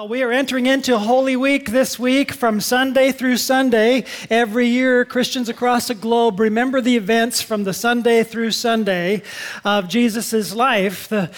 Well, 0.00 0.08
we 0.08 0.22
are 0.22 0.32
entering 0.32 0.64
into 0.64 0.96
Holy 0.96 1.36
Week 1.36 1.72
this 1.72 1.98
week 1.98 2.32
from 2.32 2.62
Sunday 2.62 3.12
through 3.12 3.36
Sunday. 3.36 4.06
Every 4.30 4.66
year, 4.66 5.04
Christians 5.04 5.50
across 5.50 5.88
the 5.88 5.94
globe 5.94 6.40
remember 6.40 6.80
the 6.80 6.96
events 6.96 7.42
from 7.42 7.64
the 7.64 7.74
Sunday 7.74 8.24
through 8.24 8.52
Sunday 8.52 9.20
of 9.62 9.88
Jesus' 9.88 10.54
life, 10.54 11.06
the, 11.08 11.30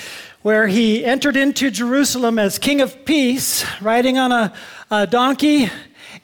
where 0.42 0.68
he 0.68 1.04
entered 1.04 1.36
into 1.36 1.72
Jerusalem 1.72 2.38
as 2.38 2.60
King 2.60 2.80
of 2.80 3.04
Peace, 3.04 3.64
riding 3.80 4.16
on 4.16 4.30
a, 4.30 4.52
a 4.92 5.08
donkey 5.08 5.68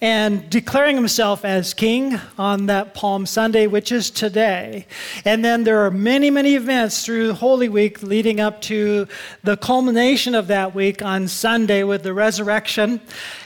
and 0.00 0.48
declaring 0.48 0.94
himself 0.94 1.44
as 1.44 1.74
king 1.74 2.20
on 2.38 2.66
that 2.66 2.94
Palm 2.94 3.26
Sunday, 3.26 3.66
which 3.66 3.90
is 3.90 4.10
today. 4.10 4.86
And 5.24 5.44
then 5.44 5.64
there 5.64 5.84
are 5.84 5.90
many, 5.90 6.30
many 6.30 6.54
events 6.54 7.04
through 7.04 7.32
Holy 7.32 7.68
Week 7.68 8.00
leading 8.02 8.38
up 8.38 8.60
to 8.62 9.08
the 9.42 9.56
culmination 9.56 10.36
of 10.36 10.46
that 10.46 10.72
week 10.72 11.02
on 11.02 11.26
Sunday 11.26 11.82
with 11.82 12.04
the 12.04 12.14
resurrection. 12.14 13.00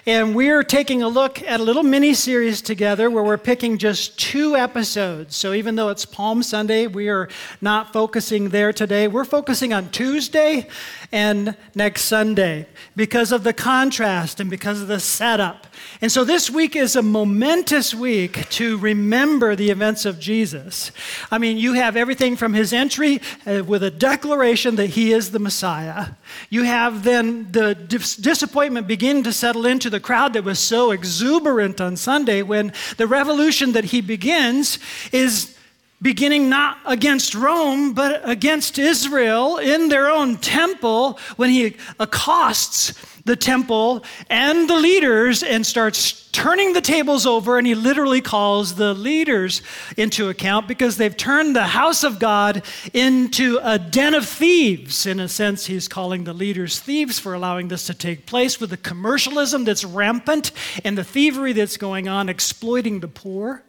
And 0.04 0.34
we're 0.34 0.62
taking 0.62 1.02
a 1.02 1.08
look 1.08 1.42
at 1.42 1.58
a 1.58 1.62
little 1.62 1.82
mini 1.82 2.12
series 2.12 2.60
together 2.60 3.10
where 3.10 3.24
we're 3.24 3.38
picking 3.38 3.78
just 3.78 4.18
two 4.18 4.54
episodes. 4.54 5.34
So 5.34 5.54
even 5.54 5.76
though 5.76 5.88
it's 5.88 6.04
Palm 6.04 6.42
Sunday, 6.42 6.86
we 6.86 7.08
are 7.08 7.30
not 7.62 7.94
focusing 7.94 8.50
there 8.50 8.74
today. 8.74 9.08
We're 9.08 9.24
focusing 9.24 9.72
on 9.72 9.88
Tuesday 9.88 10.66
and 11.12 11.56
next 11.74 12.02
Sunday 12.02 12.66
because 12.94 13.32
of 13.32 13.42
the 13.42 13.54
contrast 13.54 14.38
and 14.38 14.50
because 14.50 14.82
of 14.82 14.88
the 14.88 15.00
setup. 15.00 15.66
And 16.00 16.10
so 16.10 16.24
this 16.24 16.50
week 16.50 16.74
is 16.74 16.96
a 16.96 17.02
momentous 17.02 17.94
week 17.94 18.48
to 18.50 18.76
remember 18.78 19.54
the 19.54 19.70
events 19.70 20.04
of 20.04 20.18
Jesus. 20.18 20.90
I 21.30 21.38
mean, 21.38 21.58
you 21.58 21.74
have 21.74 21.96
everything 21.96 22.36
from 22.36 22.54
his 22.54 22.72
entry 22.72 23.20
uh, 23.46 23.62
with 23.64 23.82
a 23.82 23.90
declaration 23.90 24.76
that 24.76 24.90
he 24.90 25.12
is 25.12 25.30
the 25.30 25.38
Messiah. 25.38 26.08
You 26.50 26.64
have 26.64 27.04
then 27.04 27.52
the 27.52 27.74
dis- 27.74 28.16
disappointment 28.16 28.86
begin 28.86 29.22
to 29.22 29.32
settle 29.32 29.66
into 29.66 29.90
the 29.90 30.00
crowd 30.00 30.32
that 30.32 30.44
was 30.44 30.58
so 30.58 30.90
exuberant 30.90 31.80
on 31.80 31.96
Sunday 31.96 32.42
when 32.42 32.72
the 32.96 33.06
revolution 33.06 33.72
that 33.72 33.84
he 33.84 34.00
begins 34.00 34.78
is 35.12 35.56
beginning 36.02 36.48
not 36.48 36.78
against 36.84 37.34
Rome, 37.34 37.94
but 37.94 38.28
against 38.28 38.76
Israel 38.76 39.58
in 39.58 39.88
their 39.88 40.10
own 40.10 40.36
temple 40.36 41.18
when 41.36 41.48
he 41.48 41.76
accosts 42.00 42.92
the 43.24 43.36
temple 43.36 44.04
and 44.28 44.68
the 44.68 44.76
leaders 44.76 45.42
and 45.42 45.64
starts 45.64 46.28
turning 46.32 46.72
the 46.72 46.80
tables 46.80 47.26
over. 47.26 47.58
And 47.58 47.66
he 47.66 47.74
literally 47.74 48.20
calls 48.20 48.74
the 48.74 48.94
leaders 48.94 49.62
into 49.96 50.28
account 50.28 50.66
because 50.66 50.96
they've 50.96 51.16
turned 51.16 51.54
the 51.54 51.66
house 51.66 52.02
of 52.04 52.18
God 52.18 52.64
into 52.92 53.60
a 53.62 53.78
den 53.78 54.14
of 54.14 54.26
thieves. 54.26 55.06
In 55.06 55.20
a 55.20 55.28
sense, 55.28 55.66
he's 55.66 55.88
calling 55.88 56.24
the 56.24 56.32
leaders 56.32 56.80
thieves 56.80 57.18
for 57.18 57.34
allowing 57.34 57.68
this 57.68 57.86
to 57.86 57.94
take 57.94 58.26
place 58.26 58.60
with 58.60 58.70
the 58.70 58.76
commercialism 58.76 59.64
that's 59.64 59.84
rampant 59.84 60.50
and 60.84 60.98
the 60.98 61.04
thievery 61.04 61.52
that's 61.52 61.76
going 61.76 62.08
on, 62.08 62.28
exploiting 62.28 63.00
the 63.00 63.08
poor 63.08 63.62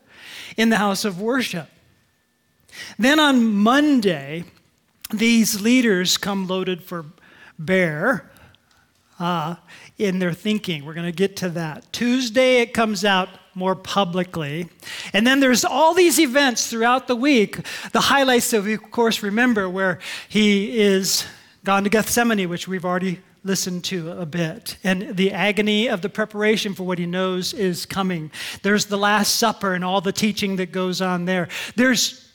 in 0.58 0.70
the 0.70 0.78
house 0.78 1.06
of 1.06 1.22
worship. 1.22 1.70
Then 2.98 3.20
on 3.20 3.46
Monday, 3.54 4.46
these 5.14 5.62
leaders 5.62 6.18
come 6.18 6.48
loaded 6.48 6.84
for 6.84 7.06
bear 7.60 8.32
uh, 9.24 9.56
in 9.98 10.20
their 10.20 10.34
thinking. 10.34 10.84
We're 10.84 10.94
going 10.94 11.12
to 11.12 11.16
get 11.16 11.38
to 11.38 11.50
that. 11.50 11.92
Tuesday, 11.94 12.60
it 12.60 12.74
comes 12.74 13.06
out 13.06 13.30
more 13.56 13.74
publicly. 13.74 14.68
And 15.14 15.26
then 15.26 15.40
there's 15.40 15.64
all 15.64 15.94
these 15.94 16.20
events 16.20 16.68
throughout 16.68 17.08
the 17.08 17.16
week. 17.16 17.60
The 17.94 18.02
highlights 18.02 18.52
we, 18.52 18.74
of 18.74 18.92
course, 18.92 19.24
remember 19.24 19.70
where 19.70 20.00
he 20.28 20.78
is 20.78 21.26
gone 21.64 21.86
to 21.86 21.90
Gethsemane, 21.90 22.50
which 22.50 22.68
we've 22.68 22.84
already 22.84 23.20
listened 23.46 23.84
to 23.84 24.12
a 24.12 24.26
bit, 24.26 24.78
and 24.86 25.18
the 25.18 25.32
agony 25.34 25.88
of 25.88 26.02
the 26.02 26.08
preparation 26.08 26.74
for 26.74 26.84
what 26.84 26.98
he 26.98 27.06
knows 27.06 27.54
is 27.54 27.86
coming. 27.86 28.32
There's 28.62 28.86
the 28.86 28.98
Last 28.98 29.36
Supper 29.36 29.74
and 29.74 29.84
all 29.84 30.00
the 30.00 30.14
teaching 30.14 30.56
that 30.58 30.72
goes 30.72 31.02
on 31.02 31.26
there. 31.26 31.50
There's 31.76 32.32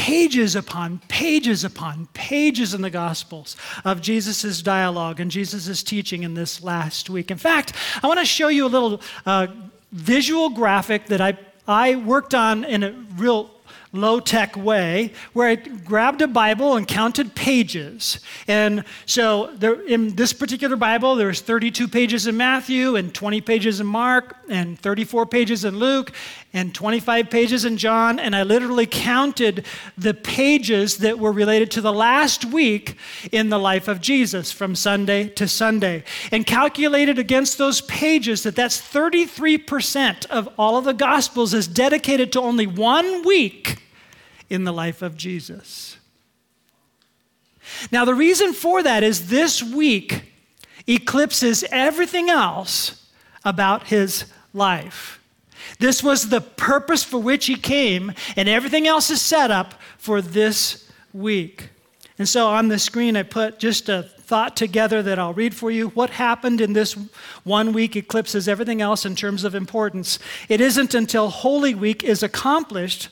pages 0.00 0.56
upon 0.56 0.98
pages 1.08 1.62
upon 1.62 2.08
pages 2.14 2.72
in 2.72 2.80
the 2.80 2.88
Gospels 2.88 3.54
of 3.84 4.00
Jesus' 4.00 4.62
dialogue 4.62 5.20
and 5.20 5.30
Jesus' 5.30 5.82
teaching 5.82 6.22
in 6.22 6.32
this 6.32 6.62
last 6.62 7.10
week. 7.10 7.30
In 7.30 7.36
fact, 7.36 7.74
I 8.02 8.06
want 8.06 8.18
to 8.18 8.24
show 8.24 8.48
you 8.48 8.64
a 8.64 8.72
little 8.76 9.02
uh, 9.26 9.48
visual 9.92 10.48
graphic 10.48 11.04
that 11.08 11.20
I, 11.20 11.36
I 11.68 11.96
worked 11.96 12.34
on 12.34 12.64
in 12.64 12.82
a 12.82 12.92
real 13.16 13.50
low 13.92 14.20
tech 14.20 14.56
way 14.56 15.12
where 15.32 15.48
I 15.48 15.56
grabbed 15.56 16.22
a 16.22 16.28
Bible 16.28 16.76
and 16.76 16.86
counted 16.86 17.34
pages. 17.34 18.20
And 18.46 18.84
so 19.04 19.50
there, 19.56 19.80
in 19.86 20.14
this 20.14 20.32
particular 20.32 20.76
Bible, 20.76 21.16
there's 21.16 21.40
32 21.40 21.88
pages 21.88 22.26
in 22.26 22.36
Matthew 22.36 22.94
and 22.94 23.12
20 23.12 23.40
pages 23.40 23.80
in 23.80 23.86
Mark 23.86 24.36
and 24.48 24.78
34 24.78 25.26
pages 25.26 25.64
in 25.64 25.78
Luke 25.78 26.12
and 26.52 26.74
25 26.74 27.30
pages 27.30 27.64
in 27.64 27.76
John. 27.76 28.20
And 28.20 28.34
I 28.34 28.44
literally 28.44 28.86
counted 28.86 29.66
the 29.98 30.14
pages 30.14 30.98
that 30.98 31.18
were 31.18 31.32
related 31.32 31.72
to 31.72 31.80
the 31.80 31.92
last 31.92 32.44
week 32.44 32.96
in 33.32 33.48
the 33.48 33.58
life 33.58 33.88
of 33.88 34.00
Jesus 34.00 34.52
from 34.52 34.76
Sunday 34.76 35.28
to 35.30 35.48
Sunday 35.48 36.04
and 36.30 36.46
calculated 36.46 37.18
against 37.18 37.58
those 37.58 37.80
pages 37.82 38.44
that 38.44 38.54
that's 38.54 38.80
33% 38.80 40.26
of 40.26 40.48
all 40.56 40.76
of 40.76 40.84
the 40.84 40.94
Gospels 40.94 41.54
is 41.54 41.66
dedicated 41.66 42.32
to 42.32 42.40
only 42.40 42.66
one 42.66 43.24
week 43.24 43.79
in 44.50 44.64
the 44.64 44.72
life 44.72 45.00
of 45.00 45.16
Jesus. 45.16 45.96
Now, 47.90 48.04
the 48.04 48.14
reason 48.14 48.52
for 48.52 48.82
that 48.82 49.02
is 49.02 49.28
this 49.28 49.62
week 49.62 50.24
eclipses 50.86 51.64
everything 51.70 52.28
else 52.28 53.06
about 53.44 53.86
his 53.86 54.24
life. 54.52 55.20
This 55.78 56.02
was 56.02 56.28
the 56.28 56.40
purpose 56.40 57.04
for 57.04 57.18
which 57.18 57.46
he 57.46 57.54
came, 57.54 58.12
and 58.36 58.48
everything 58.48 58.86
else 58.86 59.08
is 59.10 59.22
set 59.22 59.50
up 59.50 59.74
for 59.98 60.20
this 60.20 60.90
week. 61.12 61.70
And 62.18 62.28
so 62.28 62.48
on 62.48 62.68
the 62.68 62.78
screen, 62.78 63.16
I 63.16 63.22
put 63.22 63.58
just 63.58 63.88
a 63.88 64.02
thought 64.02 64.56
together 64.56 65.02
that 65.02 65.18
I'll 65.18 65.32
read 65.32 65.54
for 65.54 65.70
you. 65.70 65.88
What 65.88 66.10
happened 66.10 66.60
in 66.60 66.72
this 66.72 66.96
one 67.44 67.72
week 67.72 67.96
eclipses 67.96 68.46
everything 68.46 68.82
else 68.82 69.06
in 69.06 69.16
terms 69.16 69.42
of 69.42 69.54
importance. 69.54 70.18
It 70.48 70.60
isn't 70.60 70.94
until 70.94 71.30
Holy 71.30 71.74
Week 71.74 72.04
is 72.04 72.22
accomplished 72.22 73.08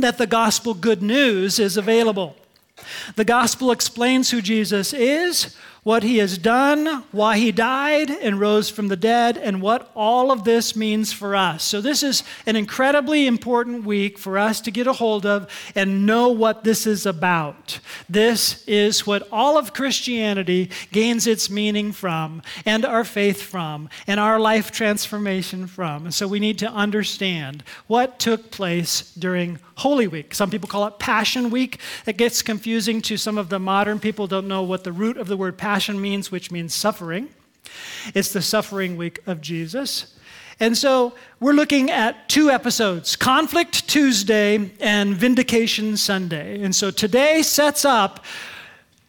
that 0.00 0.18
the 0.18 0.26
gospel 0.26 0.74
good 0.74 1.02
news 1.02 1.58
is 1.58 1.76
available. 1.76 2.36
The 3.16 3.24
gospel 3.24 3.70
explains 3.70 4.30
who 4.30 4.40
Jesus 4.40 4.92
is, 4.92 5.56
what 5.88 6.02
he 6.02 6.18
has 6.18 6.36
done, 6.36 7.02
why 7.12 7.38
he 7.38 7.50
died 7.50 8.10
and 8.10 8.38
rose 8.38 8.68
from 8.68 8.88
the 8.88 8.96
dead, 8.96 9.38
and 9.38 9.62
what 9.62 9.90
all 9.96 10.30
of 10.30 10.44
this 10.44 10.76
means 10.76 11.14
for 11.14 11.34
us. 11.34 11.64
So, 11.64 11.80
this 11.80 12.02
is 12.02 12.22
an 12.44 12.56
incredibly 12.56 13.26
important 13.26 13.86
week 13.86 14.18
for 14.18 14.36
us 14.36 14.60
to 14.60 14.70
get 14.70 14.86
a 14.86 14.92
hold 14.92 15.24
of 15.24 15.50
and 15.74 16.04
know 16.04 16.28
what 16.28 16.62
this 16.62 16.86
is 16.86 17.06
about. 17.06 17.80
This 18.06 18.68
is 18.68 19.06
what 19.06 19.26
all 19.32 19.56
of 19.56 19.72
Christianity 19.72 20.68
gains 20.92 21.26
its 21.26 21.48
meaning 21.48 21.92
from, 21.92 22.42
and 22.66 22.84
our 22.84 23.02
faith 23.02 23.40
from, 23.40 23.88
and 24.06 24.20
our 24.20 24.38
life 24.38 24.70
transformation 24.70 25.66
from. 25.66 26.04
And 26.04 26.12
so, 26.12 26.28
we 26.28 26.38
need 26.38 26.58
to 26.58 26.70
understand 26.70 27.64
what 27.86 28.18
took 28.18 28.50
place 28.50 29.14
during 29.14 29.58
Holy 29.76 30.06
Week. 30.06 30.34
Some 30.34 30.50
people 30.50 30.68
call 30.68 30.86
it 30.86 30.98
Passion 30.98 31.48
Week. 31.48 31.78
It 32.04 32.18
gets 32.18 32.42
confusing 32.42 33.00
to 33.02 33.16
some 33.16 33.38
of 33.38 33.48
the 33.48 33.58
modern 33.58 33.98
people, 34.00 34.26
don't 34.26 34.48
know 34.48 34.62
what 34.62 34.84
the 34.84 34.92
root 34.92 35.16
of 35.16 35.28
the 35.28 35.36
word 35.38 35.56
passion 35.56 35.77
Passion 35.78 36.00
means, 36.00 36.32
which 36.32 36.50
means 36.50 36.74
suffering. 36.74 37.28
It's 38.12 38.32
the 38.32 38.42
suffering 38.42 38.96
week 38.96 39.20
of 39.28 39.40
Jesus. 39.40 40.12
And 40.58 40.76
so 40.76 41.14
we're 41.38 41.52
looking 41.52 41.88
at 41.88 42.28
two 42.28 42.50
episodes 42.50 43.14
Conflict 43.14 43.86
Tuesday 43.86 44.72
and 44.80 45.14
Vindication 45.14 45.96
Sunday. 45.96 46.60
And 46.64 46.74
so 46.74 46.90
today 46.90 47.42
sets 47.42 47.84
up 47.84 48.24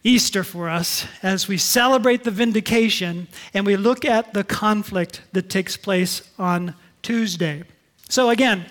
Easter 0.04 0.44
for 0.44 0.68
us 0.68 1.08
as 1.24 1.48
we 1.48 1.58
celebrate 1.58 2.22
the 2.22 2.30
vindication 2.30 3.26
and 3.52 3.66
we 3.66 3.76
look 3.76 4.04
at 4.04 4.32
the 4.32 4.44
conflict 4.44 5.22
that 5.32 5.50
takes 5.50 5.76
place 5.76 6.22
on 6.38 6.76
Tuesday. 7.02 7.64
So 8.08 8.30
again, 8.30 8.64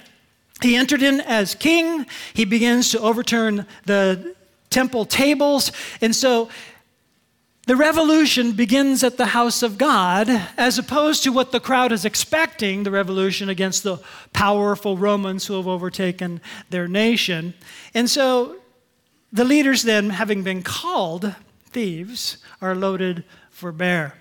he 0.62 0.78
entered 0.78 1.04
in 1.04 1.20
as 1.20 1.54
king. 1.54 2.06
He 2.34 2.46
begins 2.46 2.92
to 2.92 3.02
overturn 3.02 3.66
the 3.86 4.38
temple 4.70 5.04
tables. 5.04 5.74
And 6.00 6.16
so 6.16 6.48
the 7.70 7.76
revolution 7.76 8.54
begins 8.54 9.04
at 9.04 9.18
the 9.18 9.28
house 9.28 9.62
of 9.62 9.78
God, 9.78 10.28
as 10.58 10.80
opposed 10.80 11.22
to 11.22 11.32
what 11.32 11.52
the 11.52 11.60
crowd 11.60 11.92
is 11.92 12.04
expecting 12.04 12.82
the 12.82 12.90
revolution 12.90 13.48
against 13.48 13.84
the 13.84 14.00
powerful 14.34 14.98
Romans 14.98 15.46
who 15.46 15.54
have 15.54 15.68
overtaken 15.68 16.42
their 16.72 16.88
nation. 16.88 17.54
And 17.94 18.10
so 18.10 18.56
the 19.32 19.46
leaders, 19.46 19.84
then, 19.84 20.10
having 20.10 20.42
been 20.42 20.64
called 20.64 21.36
thieves, 21.68 22.38
are 22.60 22.74
loaded 22.74 23.24
for 23.52 23.72
bear. 23.72 24.16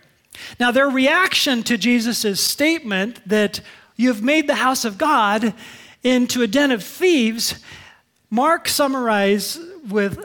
Now, 0.60 0.70
their 0.70 0.90
reaction 0.90 1.62
to 1.62 1.78
Jesus' 1.78 2.42
statement 2.42 3.26
that 3.26 3.62
you've 3.96 4.22
made 4.22 4.46
the 4.46 4.56
house 4.56 4.84
of 4.84 4.98
God 4.98 5.54
into 6.02 6.42
a 6.42 6.46
den 6.46 6.70
of 6.70 6.84
thieves, 6.84 7.64
Mark 8.28 8.68
summarized 8.68 9.58
with 9.90 10.22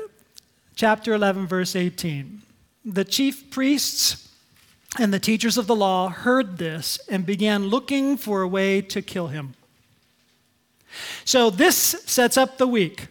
chapter 0.75 1.13
11, 1.13 1.47
verse 1.47 1.73
18 1.73 2.42
the 2.85 3.05
chief 3.05 3.49
priests 3.49 4.29
and 4.99 5.13
the 5.13 5.19
teachers 5.19 5.57
of 5.57 5.67
the 5.67 5.75
law 5.75 6.09
heard 6.09 6.57
this 6.57 6.99
and 7.09 7.25
began 7.25 7.67
looking 7.67 8.17
for 8.17 8.41
a 8.41 8.47
way 8.47 8.81
to 8.81 9.01
kill 9.01 9.27
him. 9.27 9.55
So 11.25 11.49
this 11.49 11.75
sets 11.75 12.37
up 12.37 12.57
the 12.57 12.67
week. 12.67 13.07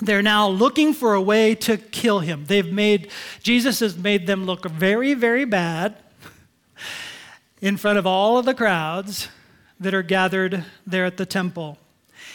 They're 0.00 0.22
now 0.22 0.48
looking 0.48 0.92
for 0.92 1.14
a 1.14 1.20
way 1.20 1.54
to 1.56 1.76
kill 1.76 2.20
him. 2.20 2.44
They've 2.46 2.70
made, 2.70 3.10
Jesus 3.42 3.80
has 3.80 3.96
made 3.96 4.26
them 4.26 4.44
look 4.44 4.66
very, 4.66 5.14
very 5.14 5.44
bad 5.44 5.96
in 7.60 7.76
front 7.76 7.98
of 7.98 8.06
all 8.06 8.38
of 8.38 8.44
the 8.44 8.54
crowds 8.54 9.28
that 9.80 9.94
are 9.94 10.02
gathered 10.02 10.64
there 10.86 11.04
at 11.04 11.16
the 11.16 11.26
temple. 11.26 11.78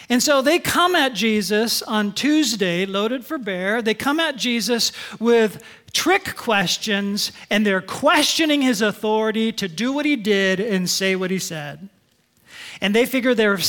And 0.10 0.22
so 0.22 0.42
they 0.42 0.60
come 0.60 0.96
at 0.96 1.14
Jesus 1.14 1.82
on 1.82 2.14
Tuesday, 2.14 2.86
loaded 2.86 3.26
for 3.26 3.38
bear. 3.38 3.82
They 3.82 3.94
come 3.94 4.20
at 4.20 4.36
Jesus 4.36 4.92
with 5.20 5.64
trick 5.94 6.36
questions, 6.36 7.32
and 7.50 7.66
they're 7.66 7.82
questioning 7.82 8.62
his 8.62 8.82
authority 8.82 9.52
to 9.54 9.68
do 9.68 9.94
what 9.94 10.06
he 10.06 10.16
did 10.16 10.60
and 10.60 10.90
say 10.90 11.16
what 11.16 11.32
he 11.32 11.40
said. 11.40 11.90
And 12.82 12.96
they 12.96 13.06
figure 13.06 13.34
they're 13.34 13.60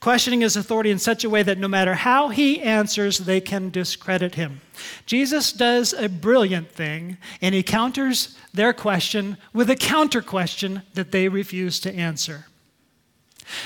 questioning 0.00 0.40
his 0.40 0.56
authority 0.56 0.90
in 0.90 0.98
such 0.98 1.24
a 1.24 1.30
way 1.30 1.42
that 1.42 1.58
no 1.58 1.68
matter 1.68 1.94
how 1.94 2.28
he 2.28 2.60
answers, 2.60 3.18
they 3.18 3.40
can 3.40 3.70
discredit 3.70 4.34
him. 4.34 4.60
Jesus 5.06 5.52
does 5.52 5.92
a 5.92 6.08
brilliant 6.08 6.70
thing, 6.70 7.16
and 7.40 7.54
he 7.54 7.62
counters 7.62 8.36
their 8.52 8.72
question 8.72 9.36
with 9.52 9.70
a 9.70 9.76
counter 9.76 10.20
question 10.20 10.82
that 10.94 11.12
they 11.12 11.28
refuse 11.28 11.78
to 11.80 11.94
answer. 11.94 12.46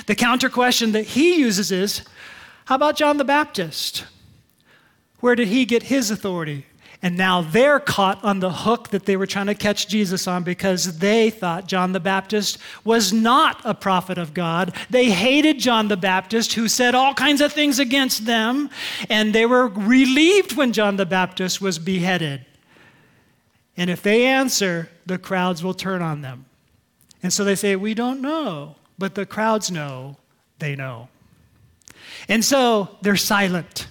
The 0.06 0.14
counter 0.14 0.48
question 0.48 0.92
that 0.92 1.04
he 1.04 1.36
uses 1.38 1.72
is 1.72 2.02
How 2.66 2.74
about 2.74 2.96
John 2.96 3.16
the 3.16 3.24
Baptist? 3.24 4.04
Where 5.20 5.34
did 5.34 5.48
he 5.48 5.64
get 5.64 5.84
his 5.84 6.10
authority? 6.10 6.66
And 7.02 7.16
now 7.16 7.42
they're 7.42 7.78
caught 7.78 8.24
on 8.24 8.40
the 8.40 8.50
hook 8.50 8.88
that 8.88 9.04
they 9.04 9.16
were 9.16 9.26
trying 9.26 9.46
to 9.46 9.54
catch 9.54 9.86
Jesus 9.86 10.26
on 10.26 10.42
because 10.42 10.98
they 10.98 11.30
thought 11.30 11.68
John 11.68 11.92
the 11.92 12.00
Baptist 12.00 12.58
was 12.84 13.12
not 13.12 13.60
a 13.64 13.74
prophet 13.74 14.18
of 14.18 14.34
God. 14.34 14.74
They 14.88 15.10
hated 15.10 15.58
John 15.58 15.88
the 15.88 15.96
Baptist, 15.96 16.54
who 16.54 16.68
said 16.68 16.94
all 16.94 17.14
kinds 17.14 17.40
of 17.40 17.52
things 17.52 17.78
against 17.78 18.24
them, 18.24 18.70
and 19.10 19.34
they 19.34 19.46
were 19.46 19.68
relieved 19.68 20.56
when 20.56 20.72
John 20.72 20.96
the 20.96 21.06
Baptist 21.06 21.60
was 21.60 21.78
beheaded. 21.78 22.44
And 23.76 23.90
if 23.90 24.02
they 24.02 24.24
answer, 24.26 24.88
the 25.04 25.18
crowds 25.18 25.62
will 25.62 25.74
turn 25.74 26.00
on 26.00 26.22
them. 26.22 26.46
And 27.22 27.32
so 27.32 27.44
they 27.44 27.56
say, 27.56 27.76
We 27.76 27.92
don't 27.92 28.22
know, 28.22 28.76
but 28.98 29.14
the 29.14 29.26
crowds 29.26 29.70
know 29.70 30.16
they 30.58 30.76
know. 30.76 31.08
And 32.28 32.44
so 32.44 32.96
they're 33.02 33.16
silent. 33.16 33.88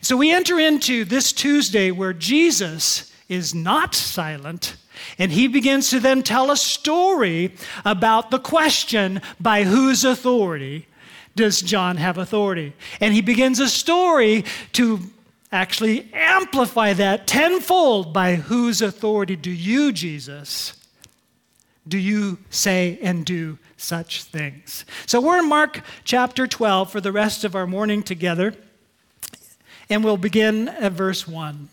So 0.00 0.16
we 0.16 0.30
enter 0.30 0.58
into 0.58 1.04
this 1.04 1.32
Tuesday 1.32 1.90
where 1.90 2.12
Jesus 2.12 3.12
is 3.28 3.54
not 3.54 3.94
silent. 3.94 4.76
And 5.18 5.32
he 5.32 5.48
begins 5.48 5.90
to 5.90 6.00
then 6.00 6.22
tell 6.22 6.50
a 6.50 6.56
story 6.56 7.54
about 7.84 8.30
the 8.30 8.38
question 8.38 9.20
by 9.40 9.64
whose 9.64 10.04
authority 10.04 10.86
does 11.36 11.60
John 11.60 11.96
have 11.96 12.18
authority? 12.18 12.74
And 13.00 13.12
he 13.12 13.20
begins 13.20 13.58
a 13.58 13.68
story 13.68 14.44
to 14.72 15.00
actually 15.50 16.08
amplify 16.12 16.92
that 16.92 17.26
tenfold 17.26 18.12
by 18.12 18.36
whose 18.36 18.82
authority 18.82 19.36
do 19.36 19.50
you, 19.50 19.92
Jesus, 19.92 20.74
do 21.86 21.98
you 21.98 22.38
say 22.50 22.98
and 23.02 23.24
do 23.24 23.58
such 23.76 24.24
things? 24.24 24.84
So 25.06 25.20
we're 25.20 25.38
in 25.38 25.48
Mark 25.48 25.82
chapter 26.04 26.46
12 26.46 26.90
for 26.90 27.00
the 27.00 27.12
rest 27.12 27.44
of 27.44 27.54
our 27.54 27.66
morning 27.66 28.02
together. 28.02 28.54
And 29.90 30.02
we'll 30.02 30.16
begin 30.16 30.68
at 30.68 30.92
verse 30.92 31.28
1. 31.28 31.68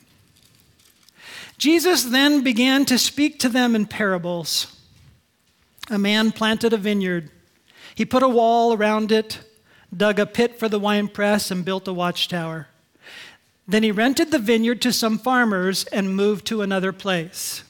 Jesus 1.58 2.04
then 2.04 2.42
began 2.42 2.86
to 2.86 2.98
speak 2.98 3.40
to 3.40 3.50
them 3.50 3.76
in 3.76 3.86
parables. 3.86 4.76
A 5.90 5.98
man 5.98 6.32
planted 6.32 6.74
a 6.74 6.78
vineyard. 6.78 7.30
He 7.94 8.06
put 8.06 8.24
a 8.24 8.30
wall 8.30 8.74
around 8.74 9.12
it, 9.12 9.40
dug 9.96 10.20
a 10.20 10.26
pit 10.26 10.58
for 10.58 10.68
the 10.68 10.80
winepress, 10.80 11.52
and 11.52 11.64
built 11.64 11.88
a 11.88 11.94
watchtower. 11.94 12.68
Then 13.68 13.84
he 13.84 13.92
rented 13.92 14.32
the 14.32 14.40
vineyard 14.40 14.82
to 14.82 14.92
some 14.92 15.18
farmers 15.18 15.86
and 15.86 16.16
moved 16.16 16.46
to 16.48 16.62
another 16.62 16.92
place. 16.92 17.64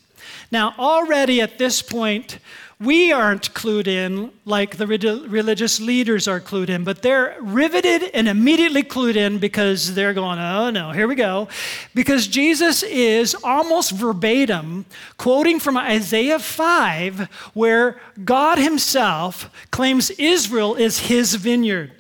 Now, 0.52 0.74
already 0.78 1.42
at 1.42 1.58
this 1.58 1.82
point, 1.82 2.40
we 2.82 3.12
aren't 3.12 3.54
clued 3.54 3.88
in 3.88 4.32
like 4.44 4.78
the 4.78 4.88
religious 4.88 5.80
leaders 5.80 6.28
are 6.28 6.40
clued 6.40 6.70
in, 6.70 6.84
but 6.84 7.04
they're 7.04 7.38
riveted 7.40 8.10
and 8.14 8.28
immediately 8.28 8.82
clued 8.82 9.16
in 9.16 9.38
because 9.38 9.94
they're 9.94 10.16
going, 10.16 10.40
oh 10.40 10.72
no, 10.72 10.92
here 10.92 11.08
we 11.08 11.14
go. 11.14 11.48
Because 11.94 12.28
Jesus 12.28 12.82
is 12.82 13.36
almost 13.44 13.92
verbatim 13.92 14.86
quoting 15.18 15.60
from 15.60 15.78
Isaiah 15.78 16.40
5, 16.40 17.30
where 17.54 18.02
God 18.26 18.58
Himself 18.58 19.52
claims 19.70 20.10
Israel 20.12 20.74
is 20.74 21.00
His 21.00 21.36
vineyard. 21.36 21.92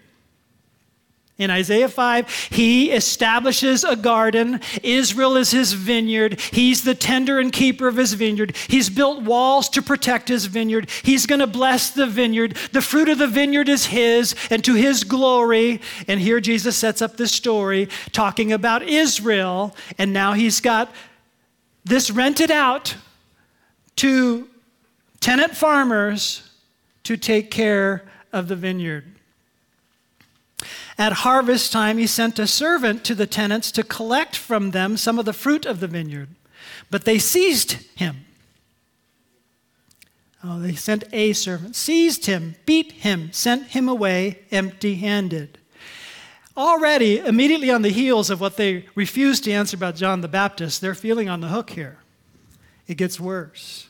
In 1.41 1.49
Isaiah 1.49 1.89
5, 1.89 2.49
he 2.51 2.91
establishes 2.91 3.83
a 3.83 3.95
garden. 3.95 4.61
Israel 4.83 5.35
is 5.35 5.49
his 5.49 5.73
vineyard. 5.73 6.39
He's 6.39 6.83
the 6.83 6.93
tender 6.93 7.39
and 7.39 7.51
keeper 7.51 7.87
of 7.87 7.97
his 7.97 8.13
vineyard. 8.13 8.55
He's 8.67 8.91
built 8.91 9.23
walls 9.23 9.67
to 9.69 9.81
protect 9.81 10.27
his 10.27 10.45
vineyard. 10.45 10.87
He's 11.01 11.25
going 11.25 11.39
to 11.39 11.47
bless 11.47 11.89
the 11.89 12.05
vineyard. 12.05 12.57
The 12.73 12.81
fruit 12.83 13.09
of 13.09 13.17
the 13.17 13.25
vineyard 13.25 13.69
is 13.69 13.87
his 13.87 14.35
and 14.51 14.63
to 14.63 14.75
his 14.75 15.03
glory. 15.03 15.81
And 16.07 16.19
here 16.19 16.39
Jesus 16.39 16.77
sets 16.77 17.01
up 17.01 17.17
this 17.17 17.31
story 17.31 17.89
talking 18.11 18.53
about 18.53 18.83
Israel. 18.83 19.75
And 19.97 20.13
now 20.13 20.33
he's 20.33 20.61
got 20.61 20.93
this 21.83 22.11
rented 22.11 22.51
out 22.51 22.95
to 23.95 24.47
tenant 25.21 25.57
farmers 25.57 26.47
to 27.05 27.17
take 27.17 27.49
care 27.49 28.07
of 28.31 28.47
the 28.47 28.55
vineyard. 28.55 29.10
At 31.01 31.13
harvest 31.13 31.71
time, 31.71 31.97
he 31.97 32.05
sent 32.05 32.37
a 32.37 32.45
servant 32.45 33.03
to 33.05 33.15
the 33.15 33.25
tenants 33.25 33.71
to 33.71 33.81
collect 33.81 34.35
from 34.35 34.69
them 34.69 34.97
some 34.97 35.17
of 35.17 35.25
the 35.25 35.33
fruit 35.33 35.65
of 35.65 35.79
the 35.79 35.87
vineyard. 35.87 36.29
But 36.91 37.05
they 37.05 37.17
seized 37.17 37.71
him. 37.95 38.27
Oh, 40.43 40.59
they 40.59 40.75
sent 40.75 41.05
a 41.11 41.33
servant, 41.33 41.75
seized 41.75 42.27
him, 42.27 42.53
beat 42.67 42.91
him, 42.91 43.33
sent 43.33 43.69
him 43.69 43.89
away 43.89 44.41
empty 44.51 44.93
handed. 44.93 45.57
Already, 46.55 47.17
immediately 47.17 47.71
on 47.71 47.81
the 47.81 47.89
heels 47.89 48.29
of 48.29 48.39
what 48.39 48.57
they 48.57 48.85
refused 48.93 49.45
to 49.45 49.51
answer 49.51 49.75
about 49.75 49.95
John 49.95 50.21
the 50.21 50.27
Baptist, 50.27 50.81
they're 50.81 50.93
feeling 50.93 51.27
on 51.27 51.41
the 51.41 51.47
hook 51.47 51.71
here. 51.71 51.97
It 52.85 52.97
gets 52.97 53.19
worse. 53.19 53.87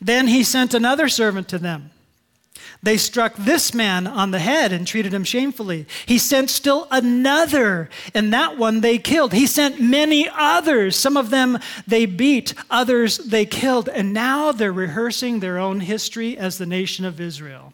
Then 0.00 0.28
he 0.28 0.42
sent 0.42 0.72
another 0.72 1.10
servant 1.10 1.48
to 1.48 1.58
them 1.58 1.90
they 2.82 2.96
struck 2.96 3.34
this 3.34 3.74
man 3.74 4.06
on 4.06 4.30
the 4.30 4.38
head 4.38 4.72
and 4.72 4.86
treated 4.86 5.12
him 5.12 5.24
shamefully. 5.24 5.86
He 6.06 6.18
sent 6.18 6.48
still 6.48 6.86
another, 6.90 7.90
and 8.14 8.32
that 8.32 8.56
one 8.56 8.80
they 8.80 8.98
killed. 8.98 9.32
He 9.32 9.46
sent 9.46 9.80
many 9.80 10.28
others. 10.32 10.94
Some 10.94 11.16
of 11.16 11.30
them 11.30 11.58
they 11.86 12.06
beat, 12.06 12.54
others 12.70 13.18
they 13.18 13.46
killed. 13.46 13.88
And 13.88 14.12
now 14.12 14.52
they're 14.52 14.72
rehearsing 14.72 15.40
their 15.40 15.58
own 15.58 15.80
history 15.80 16.38
as 16.38 16.58
the 16.58 16.66
nation 16.66 17.04
of 17.04 17.20
Israel. 17.20 17.72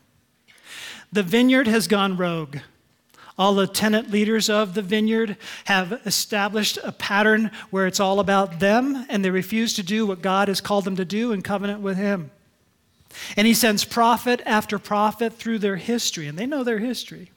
The 1.13 1.23
vineyard 1.23 1.69
has 1.69 1.87
gone 1.87 2.17
rogue. 2.17 2.59
All 3.37 3.55
the 3.55 3.67
tenant 3.67 4.11
leaders 4.11 4.49
of 4.49 4.75
the 4.75 4.83
vineyard 4.83 5.37
have 5.65 6.01
established 6.07 6.79
a 6.83 6.93
pattern 6.93 7.51
where 7.71 7.87
it's 7.87 8.01
all 8.01 8.21
about 8.21 8.61
them, 8.61 9.05
and 9.09 9.25
they 9.25 9.31
refuse 9.31 9.75
to 9.75 9.83
do 9.83 10.07
what 10.07 10.23
God 10.23 10.49
has 10.49 10.61
called 10.61 10.85
them 10.85 10.97
to 10.97 11.05
do 11.05 11.33
in 11.33 11.43
covenant 11.43 11.81
with 11.81 11.97
Him. 11.97 12.31
And 13.37 13.47
he 13.47 13.55
sends 13.55 13.85
prophet 13.85 14.43
after 14.45 14.79
prophet 14.79 15.35
through 15.35 15.59
their 15.59 15.77
history, 15.77 16.27
and 16.27 16.39
they 16.39 16.47
know 16.47 16.65
their 16.65 16.79
history. 16.79 17.31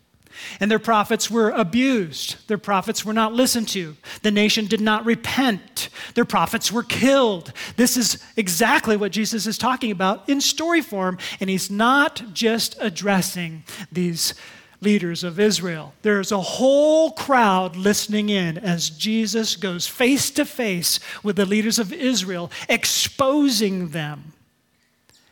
And 0.60 0.70
their 0.70 0.80
prophets 0.80 1.32
were 1.32 1.50
abused. 1.50 2.48
Their 2.48 2.58
prophets 2.58 3.04
were 3.04 3.14
not 3.14 3.34
listened 3.34 3.68
to. 3.70 3.96
The 4.22 4.32
nation 4.32 4.66
did 4.66 4.82
not 4.82 5.06
repent. 5.06 5.90
Their 6.14 6.26
prophets 6.26 6.72
were 6.72 6.84
killed. 6.84 7.54
This 7.76 7.98
is 7.98 8.24
exactly 8.36 8.98
what 8.98 9.12
Jesus 9.12 9.48
is 9.48 9.58
talking 9.58 9.92
about 9.92 10.28
in 10.30 10.42
story 10.42 10.82
form. 10.82 11.18
And 11.40 11.50
he's 11.50 11.72
not 11.72 12.34
just 12.34 12.76
addressing 12.80 13.64
these 13.92 14.34
leaders 14.80 15.24
of 15.24 15.40
Israel. 15.40 15.94
There's 16.04 16.32
a 16.32 16.40
whole 16.40 17.12
crowd 17.12 17.76
listening 17.76 18.30
in 18.30 18.60
as 18.60 18.92
Jesus 18.92 19.56
goes 19.56 19.88
face 19.88 20.30
to 20.32 20.46
face 20.46 21.00
with 21.24 21.36
the 21.36 21.46
leaders 21.46 21.80
of 21.80 21.92
Israel, 21.92 22.52
exposing 22.70 23.90
them 23.90 24.34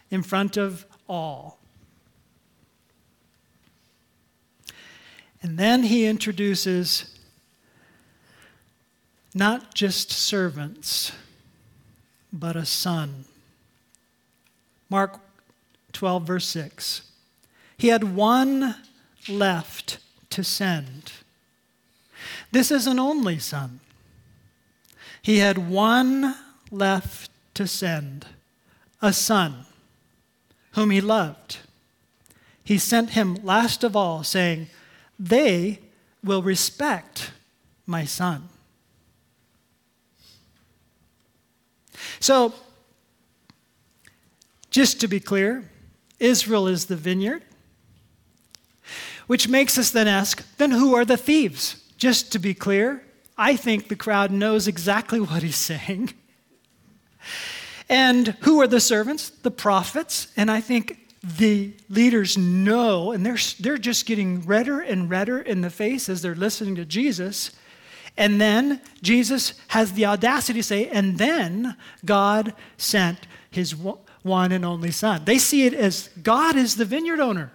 in 0.10 0.24
front 0.24 0.58
of 0.58 0.86
all. 1.08 1.60
And 5.42 5.60
then 5.60 5.84
he 5.84 6.06
introduces 6.06 7.16
not 9.34 9.76
just 9.76 10.12
servants, 10.12 11.12
but 12.34 12.56
a 12.56 12.66
son. 12.66 13.26
Mark 14.90 15.20
12, 15.94 16.24
verse 16.26 16.48
6. 16.48 17.12
He 17.78 17.90
had 17.90 18.16
one 18.16 18.76
left 19.28 20.00
to 20.32 20.44
send. 20.44 21.12
This 22.52 22.72
is 22.72 22.88
an 22.88 23.00
only 23.00 23.38
son. 23.38 23.82
He 25.22 25.40
had 25.40 25.70
one 25.70 26.36
left 26.72 27.30
to 27.54 27.68
send 27.68 28.26
a 29.02 29.12
son 29.14 29.65
whom 30.76 30.92
he 30.92 31.02
loved. 31.02 31.58
He 32.64 32.78
sent 32.78 33.12
him 33.12 33.38
last 33.44 33.84
of 33.84 33.96
all, 33.96 34.24
saying, 34.24 34.68
They 35.18 35.80
will 36.24 36.42
respect 36.44 37.32
my 37.86 38.06
son. 38.06 38.50
So, 42.20 42.54
just 44.70 45.00
to 45.00 45.08
be 45.08 45.20
clear, 45.20 45.70
Israel 46.20 46.68
is 46.68 46.86
the 46.86 46.96
vineyard, 46.96 47.44
which 49.28 49.48
makes 49.48 49.78
us 49.78 49.92
then 49.92 50.08
ask 50.08 50.46
then 50.58 50.72
who 50.72 50.94
are 50.94 51.06
the 51.06 51.18
thieves? 51.18 51.82
Just 51.98 52.32
to 52.34 52.40
be 52.40 52.54
clear, 52.54 53.02
I 53.38 53.56
think 53.56 53.88
the 53.88 53.96
crowd 53.96 54.32
knows 54.32 54.68
exactly 54.68 55.20
what 55.22 55.44
he's 55.44 55.56
saying. 55.56 56.14
And 57.90 58.30
who 58.42 58.62
are 58.62 58.68
the 58.68 58.80
servants? 58.80 59.30
The 59.30 59.52
prophets. 59.52 60.28
And 60.36 60.50
I 60.50 60.62
think 60.62 61.00
the 61.24 61.74
leaders 61.90 62.38
know, 62.38 63.12
and 63.12 63.26
they're, 63.26 63.38
they're 63.60 63.78
just 63.78 64.06
getting 64.06 64.42
redder 64.42 64.80
and 64.82 65.10
redder 65.10 65.40
in 65.40 65.62
the 65.62 65.70
face 65.70 66.08
as 66.10 66.22
they're 66.22 66.36
listening 66.36 66.76
to 66.76 66.86
Jesus. 66.86 67.52
And 68.18 68.40
then 68.40 68.82
Jesus 69.02 69.54
has 69.70 69.94
the 69.94 70.06
audacity 70.06 70.60
to 70.60 70.64
say, 70.64 70.88
and 70.88 71.18
then 71.18 71.76
God 72.06 72.54
sent 72.78 73.28
his 73.50 73.76
one 73.76 74.52
and 74.52 74.64
only 74.64 74.92
Son. 74.92 75.24
They 75.26 75.38
see 75.38 75.66
it 75.66 75.74
as 75.74 76.10
God 76.22 76.56
is 76.56 76.76
the 76.76 76.86
vineyard 76.86 77.20
owner. 77.20 77.52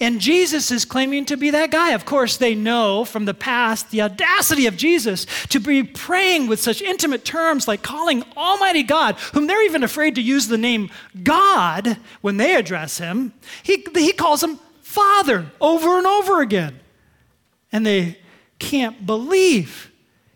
And 0.00 0.20
Jesus 0.20 0.70
is 0.70 0.84
claiming 0.84 1.24
to 1.26 1.36
be 1.36 1.50
that 1.50 1.70
guy. 1.70 1.92
Of 1.92 2.04
course, 2.04 2.36
they 2.36 2.54
know 2.54 3.04
from 3.04 3.26
the 3.26 3.34
past 3.34 3.90
the 3.90 4.02
audacity 4.02 4.66
of 4.66 4.76
Jesus 4.76 5.24
to 5.50 5.60
be 5.60 5.84
praying 5.84 6.48
with 6.48 6.60
such 6.60 6.82
intimate 6.82 7.24
terms 7.24 7.68
like 7.68 7.82
calling 7.82 8.24
Almighty 8.36 8.82
God, 8.82 9.16
whom 9.32 9.46
they're 9.46 9.64
even 9.64 9.84
afraid 9.84 10.16
to 10.16 10.22
use 10.22 10.48
the 10.48 10.58
name 10.58 10.90
God 11.22 11.96
when 12.22 12.38
they 12.38 12.56
address 12.56 12.98
him. 12.98 13.32
He, 13.62 13.86
he 13.94 14.12
calls 14.12 14.42
him 14.42 14.58
Father 14.82 15.46
over 15.60 15.96
and 15.96 16.06
over 16.06 16.40
again. 16.40 16.80
And 17.70 17.86
they 17.86 18.18
can't 18.58 19.06
believe 19.06 19.92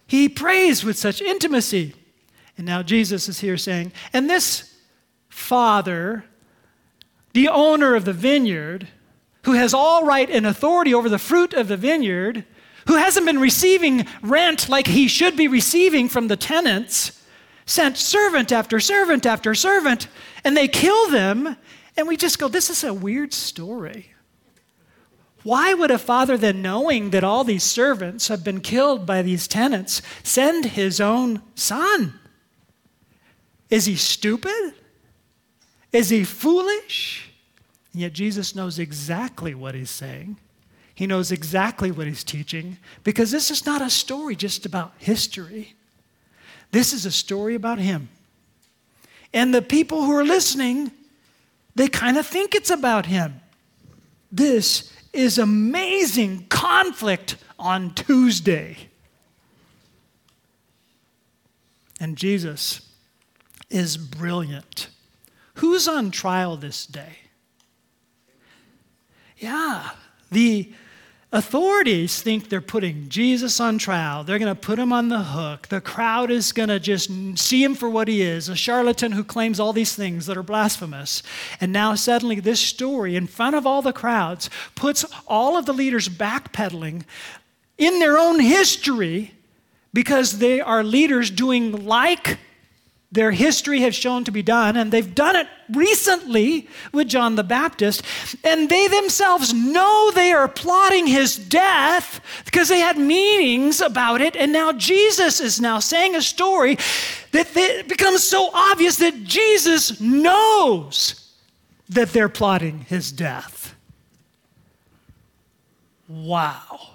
he 0.06 0.28
prays 0.28 0.84
with 0.84 0.96
such 0.96 1.20
intimacy. 1.20 1.94
And 2.56 2.66
now 2.66 2.82
Jesus 2.82 3.28
is 3.28 3.40
here 3.40 3.56
saying, 3.56 3.92
and 4.12 4.28
this 4.28 4.74
Father, 5.28 6.24
the 7.32 7.48
owner 7.48 7.94
of 7.94 8.04
the 8.04 8.12
vineyard, 8.12 8.88
who 9.48 9.54
has 9.54 9.72
all 9.72 10.04
right 10.04 10.28
and 10.28 10.46
authority 10.46 10.92
over 10.92 11.08
the 11.08 11.18
fruit 11.18 11.54
of 11.54 11.68
the 11.68 11.76
vineyard, 11.78 12.44
who 12.86 12.96
hasn't 12.96 13.24
been 13.24 13.38
receiving 13.38 14.06
rent 14.20 14.68
like 14.68 14.86
he 14.86 15.08
should 15.08 15.38
be 15.38 15.48
receiving 15.48 16.06
from 16.06 16.28
the 16.28 16.36
tenants, 16.36 17.24
sent 17.64 17.96
servant 17.96 18.52
after 18.52 18.78
servant 18.78 19.24
after 19.24 19.54
servant, 19.54 20.06
and 20.44 20.54
they 20.54 20.68
kill 20.68 21.08
them. 21.08 21.56
And 21.96 22.06
we 22.06 22.18
just 22.18 22.38
go, 22.38 22.48
this 22.48 22.68
is 22.68 22.84
a 22.84 22.92
weird 22.92 23.32
story. 23.32 24.12
Why 25.44 25.72
would 25.72 25.90
a 25.90 25.98
father, 25.98 26.36
then, 26.36 26.60
knowing 26.60 27.08
that 27.10 27.24
all 27.24 27.42
these 27.42 27.64
servants 27.64 28.28
have 28.28 28.44
been 28.44 28.60
killed 28.60 29.06
by 29.06 29.22
these 29.22 29.48
tenants, 29.48 30.02
send 30.22 30.66
his 30.66 31.00
own 31.00 31.40
son? 31.54 32.20
Is 33.70 33.86
he 33.86 33.96
stupid? 33.96 34.74
Is 35.90 36.10
he 36.10 36.24
foolish? 36.24 37.27
And 37.92 38.02
yet 38.02 38.12
Jesus 38.12 38.54
knows 38.54 38.78
exactly 38.78 39.54
what 39.54 39.74
he's 39.74 39.90
saying. 39.90 40.36
He 40.94 41.06
knows 41.06 41.30
exactly 41.30 41.90
what 41.90 42.06
he's 42.06 42.24
teaching 42.24 42.78
because 43.04 43.30
this 43.30 43.50
is 43.50 43.64
not 43.64 43.80
a 43.80 43.90
story 43.90 44.34
just 44.34 44.66
about 44.66 44.94
history. 44.98 45.74
This 46.72 46.92
is 46.92 47.06
a 47.06 47.10
story 47.10 47.54
about 47.54 47.78
him. 47.78 48.08
And 49.32 49.54
the 49.54 49.62
people 49.62 50.04
who 50.04 50.12
are 50.12 50.24
listening, 50.24 50.90
they 51.74 51.88
kind 51.88 52.16
of 52.16 52.26
think 52.26 52.54
it's 52.54 52.70
about 52.70 53.06
him. 53.06 53.40
This 54.32 54.92
is 55.12 55.38
amazing 55.38 56.46
conflict 56.48 57.36
on 57.58 57.94
Tuesday. 57.94 58.76
And 62.00 62.16
Jesus 62.16 62.80
is 63.70 63.96
brilliant. 63.96 64.88
Who's 65.54 65.88
on 65.88 66.10
trial 66.10 66.56
this 66.56 66.86
day? 66.86 67.18
Yeah, 69.38 69.90
the 70.30 70.72
authorities 71.30 72.22
think 72.22 72.48
they're 72.48 72.60
putting 72.60 73.08
Jesus 73.08 73.60
on 73.60 73.78
trial. 73.78 74.24
They're 74.24 74.38
going 74.38 74.54
to 74.54 74.60
put 74.60 74.78
him 74.78 74.92
on 74.92 75.08
the 75.08 75.22
hook. 75.22 75.68
The 75.68 75.80
crowd 75.80 76.30
is 76.30 76.52
going 76.52 76.70
to 76.70 76.80
just 76.80 77.10
see 77.38 77.62
him 77.62 77.74
for 77.74 77.90
what 77.90 78.08
he 78.08 78.22
is 78.22 78.48
a 78.48 78.56
charlatan 78.56 79.12
who 79.12 79.22
claims 79.22 79.60
all 79.60 79.72
these 79.72 79.94
things 79.94 80.26
that 80.26 80.36
are 80.36 80.42
blasphemous. 80.42 81.22
And 81.60 81.72
now, 81.72 81.94
suddenly, 81.94 82.40
this 82.40 82.60
story 82.60 83.14
in 83.16 83.26
front 83.26 83.56
of 83.56 83.66
all 83.66 83.82
the 83.82 83.92
crowds 83.92 84.48
puts 84.74 85.04
all 85.26 85.56
of 85.56 85.66
the 85.66 85.72
leaders 85.72 86.08
backpedaling 86.08 87.04
in 87.76 87.98
their 87.98 88.18
own 88.18 88.40
history 88.40 89.34
because 89.92 90.38
they 90.38 90.60
are 90.60 90.82
leaders 90.82 91.30
doing 91.30 91.86
like 91.86 92.38
their 93.10 93.30
history 93.30 93.80
has 93.80 93.94
shown 93.94 94.24
to 94.24 94.30
be 94.30 94.42
done, 94.42 94.76
and 94.76 94.92
they've 94.92 95.14
done 95.14 95.34
it 95.34 95.46
recently 95.72 96.68
with 96.92 97.08
John 97.08 97.36
the 97.36 97.44
Baptist, 97.44 98.02
and 98.44 98.68
they 98.68 98.86
themselves 98.86 99.54
know 99.54 100.10
they 100.14 100.32
are 100.32 100.46
plotting 100.46 101.06
his 101.06 101.36
death 101.36 102.20
because 102.44 102.68
they 102.68 102.80
had 102.80 102.98
meetings 102.98 103.80
about 103.80 104.20
it, 104.20 104.36
and 104.36 104.52
now 104.52 104.72
Jesus 104.72 105.40
is 105.40 105.58
now 105.58 105.78
saying 105.78 106.16
a 106.16 106.22
story 106.22 106.76
that 107.32 107.48
it 107.56 107.88
becomes 107.88 108.24
so 108.24 108.50
obvious 108.52 108.96
that 108.96 109.24
Jesus 109.24 110.00
knows 110.00 111.34
that 111.88 112.10
they're 112.10 112.28
plotting 112.28 112.80
his 112.80 113.10
death. 113.10 113.74
Wow. 116.08 116.90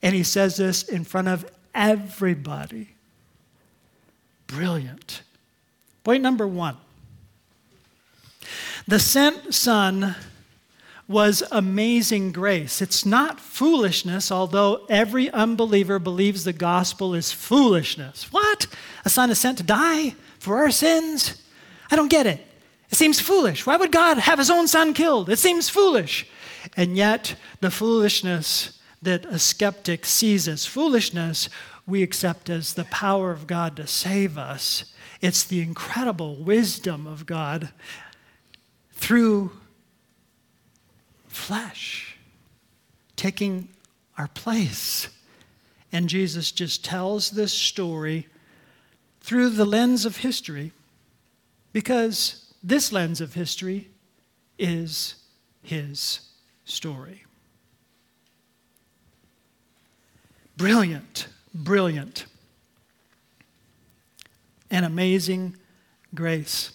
And 0.00 0.14
he 0.14 0.22
says 0.22 0.56
this 0.56 0.84
in 0.84 1.02
front 1.02 1.26
of 1.26 1.50
everybody. 1.74 2.90
Brilliant. 4.46 5.22
Point 6.06 6.22
number 6.22 6.46
one 6.46 6.76
the 8.86 9.00
sent 9.00 9.52
son 9.52 10.14
was 11.08 11.42
amazing 11.50 12.30
grace. 12.30 12.80
It's 12.80 13.04
not 13.04 13.40
foolishness, 13.40 14.30
although 14.30 14.86
every 14.88 15.28
unbeliever 15.32 15.98
believes 15.98 16.44
the 16.44 16.52
gospel 16.52 17.12
is 17.12 17.32
foolishness. 17.32 18.32
What? 18.32 18.68
A 19.04 19.08
son 19.08 19.30
is 19.30 19.40
sent 19.40 19.58
to 19.58 19.64
die 19.64 20.14
for 20.38 20.58
our 20.58 20.70
sins? 20.70 21.42
I 21.90 21.96
don't 21.96 22.06
get 22.06 22.28
it. 22.28 22.46
It 22.88 22.94
seems 22.94 23.18
foolish. 23.18 23.66
Why 23.66 23.76
would 23.76 23.90
God 23.90 24.18
have 24.18 24.38
his 24.38 24.48
own 24.48 24.68
son 24.68 24.94
killed? 24.94 25.28
It 25.28 25.40
seems 25.40 25.68
foolish. 25.68 26.24
And 26.76 26.96
yet, 26.96 27.34
the 27.60 27.72
foolishness 27.72 28.78
that 29.02 29.26
a 29.26 29.40
skeptic 29.40 30.06
sees 30.06 30.46
as 30.46 30.66
foolishness, 30.66 31.48
we 31.84 32.04
accept 32.04 32.48
as 32.48 32.74
the 32.74 32.84
power 32.84 33.32
of 33.32 33.48
God 33.48 33.74
to 33.74 33.88
save 33.88 34.38
us 34.38 34.92
it's 35.20 35.44
the 35.44 35.60
incredible 35.60 36.36
wisdom 36.36 37.06
of 37.06 37.26
God 37.26 37.70
through 38.92 39.52
flesh, 41.28 42.16
taking 43.14 43.68
our 44.18 44.28
place. 44.28 45.08
And 45.92 46.08
Jesus 46.08 46.50
just 46.50 46.84
tells 46.84 47.30
this 47.30 47.52
story 47.52 48.26
through 49.20 49.50
the 49.50 49.64
lens 49.64 50.04
of 50.04 50.18
history 50.18 50.72
because 51.72 52.52
this 52.62 52.92
lens 52.92 53.20
of 53.20 53.34
history 53.34 53.88
is 54.58 55.16
his 55.62 56.20
story. 56.64 57.24
Brilliant, 60.56 61.28
brilliant 61.54 62.26
and 64.70 64.84
amazing 64.84 65.56
grace. 66.14 66.72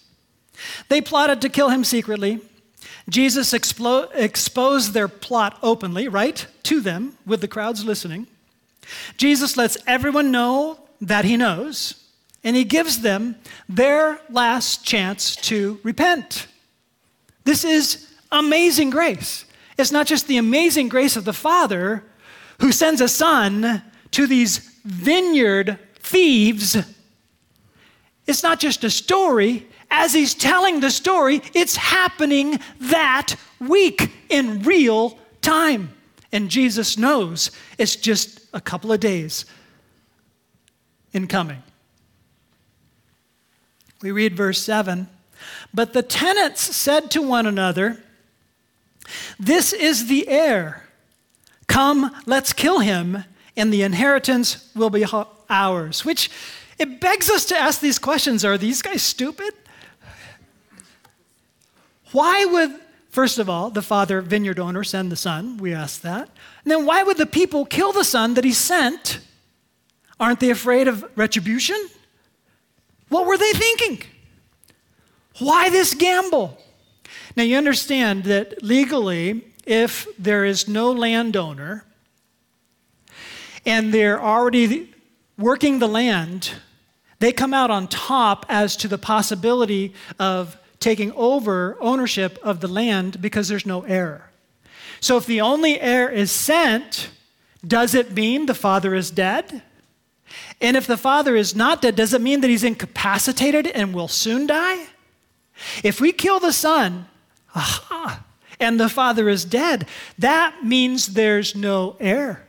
They 0.89 1.01
plotted 1.01 1.41
to 1.41 1.49
kill 1.49 1.69
him 1.69 1.83
secretly. 1.83 2.39
Jesus 3.09 3.53
exposed 3.53 4.93
their 4.93 5.07
plot 5.07 5.57
openly, 5.61 6.07
right, 6.07 6.45
to 6.63 6.81
them, 6.81 7.17
with 7.25 7.41
the 7.41 7.47
crowds 7.47 7.83
listening. 7.83 8.27
Jesus 9.17 9.57
lets 9.57 9.77
everyone 9.87 10.31
know 10.31 10.79
that 11.01 11.25
he 11.25 11.37
knows, 11.37 11.95
and 12.43 12.55
he 12.55 12.63
gives 12.63 13.01
them 13.01 13.35
their 13.67 14.19
last 14.29 14.85
chance 14.85 15.35
to 15.37 15.79
repent. 15.83 16.47
This 17.43 17.63
is 17.63 18.07
amazing 18.31 18.91
grace. 18.91 19.45
It's 19.77 19.91
not 19.91 20.07
just 20.07 20.27
the 20.27 20.37
amazing 20.37 20.89
grace 20.89 21.15
of 21.15 21.25
the 21.25 21.33
Father 21.33 22.03
who 22.59 22.71
sends 22.71 23.01
a 23.01 23.07
son 23.07 23.81
to 24.11 24.27
these 24.27 24.59
vineyard 24.85 25.79
thieves 25.99 26.77
it's 28.27 28.43
not 28.43 28.59
just 28.59 28.83
a 28.83 28.89
story. 28.89 29.67
As 29.89 30.13
he's 30.13 30.33
telling 30.33 30.79
the 30.79 30.91
story, 30.91 31.41
it's 31.53 31.75
happening 31.75 32.59
that 32.79 33.35
week 33.59 34.11
in 34.29 34.63
real 34.63 35.17
time. 35.41 35.93
And 36.31 36.49
Jesus 36.49 36.97
knows 36.97 37.51
it's 37.77 37.95
just 37.95 38.39
a 38.53 38.61
couple 38.61 38.91
of 38.91 38.99
days 38.99 39.45
in 41.13 41.27
coming. 41.27 41.61
We 44.01 44.11
read 44.11 44.35
verse 44.35 44.61
7 44.61 45.07
But 45.73 45.93
the 45.93 46.03
tenants 46.03 46.61
said 46.75 47.11
to 47.11 47.21
one 47.21 47.45
another, 47.45 48.01
This 49.39 49.73
is 49.73 50.07
the 50.07 50.27
heir. 50.27 50.85
Come, 51.67 52.15
let's 52.25 52.53
kill 52.53 52.79
him, 52.79 53.23
and 53.55 53.71
the 53.71 53.83
inheritance 53.83 54.69
will 54.75 54.89
be 54.89 55.05
ours. 55.49 56.05
Which 56.05 56.29
it 56.81 56.99
begs 56.99 57.29
us 57.29 57.45
to 57.45 57.57
ask 57.57 57.79
these 57.79 57.99
questions 57.99 58.43
Are 58.43 58.57
these 58.57 58.81
guys 58.81 59.03
stupid? 59.03 59.53
Why 62.11 62.43
would, 62.43 62.71
first 63.09 63.37
of 63.37 63.49
all, 63.49 63.69
the 63.69 63.83
father 63.83 64.19
vineyard 64.21 64.59
owner 64.59 64.83
send 64.83 65.11
the 65.11 65.15
son? 65.15 65.57
We 65.57 65.73
ask 65.73 66.01
that. 66.01 66.29
And 66.63 66.71
then 66.71 66.85
why 66.85 67.03
would 67.03 67.17
the 67.17 67.27
people 67.27 67.65
kill 67.65 67.93
the 67.93 68.03
son 68.03 68.33
that 68.33 68.43
he 68.43 68.51
sent? 68.51 69.19
Aren't 70.19 70.39
they 70.39 70.49
afraid 70.49 70.87
of 70.87 71.05
retribution? 71.15 71.77
What 73.09 73.27
were 73.27 73.37
they 73.37 73.51
thinking? 73.53 74.01
Why 75.37 75.69
this 75.69 75.93
gamble? 75.93 76.57
Now, 77.35 77.43
you 77.43 77.57
understand 77.57 78.25
that 78.25 78.61
legally, 78.63 79.45
if 79.65 80.07
there 80.17 80.43
is 80.43 80.67
no 80.67 80.91
landowner 80.91 81.85
and 83.65 83.93
they're 83.93 84.21
already 84.21 84.93
working 85.37 85.79
the 85.79 85.87
land, 85.87 86.51
they 87.21 87.31
come 87.31 87.53
out 87.53 87.71
on 87.71 87.87
top 87.87 88.45
as 88.49 88.75
to 88.77 88.87
the 88.87 88.97
possibility 88.97 89.93
of 90.19 90.57
taking 90.79 91.11
over 91.13 91.77
ownership 91.79 92.39
of 92.41 92.59
the 92.59 92.67
land 92.67 93.21
because 93.21 93.47
there's 93.47 93.65
no 93.65 93.83
heir. 93.83 94.31
So 94.99 95.17
if 95.17 95.25
the 95.25 95.41
only 95.41 95.79
heir 95.79 96.09
is 96.09 96.31
sent, 96.31 97.11
does 97.65 97.93
it 97.93 98.11
mean 98.11 98.47
the 98.47 98.55
father 98.55 98.95
is 98.95 99.11
dead? 99.11 99.61
And 100.59 100.75
if 100.75 100.87
the 100.87 100.97
father 100.97 101.35
is 101.35 101.55
not 101.55 101.81
dead, 101.81 101.95
does 101.95 102.13
it 102.13 102.21
mean 102.21 102.41
that 102.41 102.49
he's 102.49 102.63
incapacitated 102.63 103.67
and 103.67 103.93
will 103.93 104.07
soon 104.07 104.47
die? 104.47 104.87
If 105.83 106.01
we 106.01 106.11
kill 106.11 106.39
the 106.39 106.53
son, 106.53 107.05
aha, 107.55 108.23
and 108.59 108.79
the 108.79 108.89
father 108.89 109.29
is 109.29 109.45
dead, 109.45 109.87
that 110.17 110.63
means 110.63 111.07
there's 111.07 111.55
no 111.55 111.97
heir. 111.99 112.47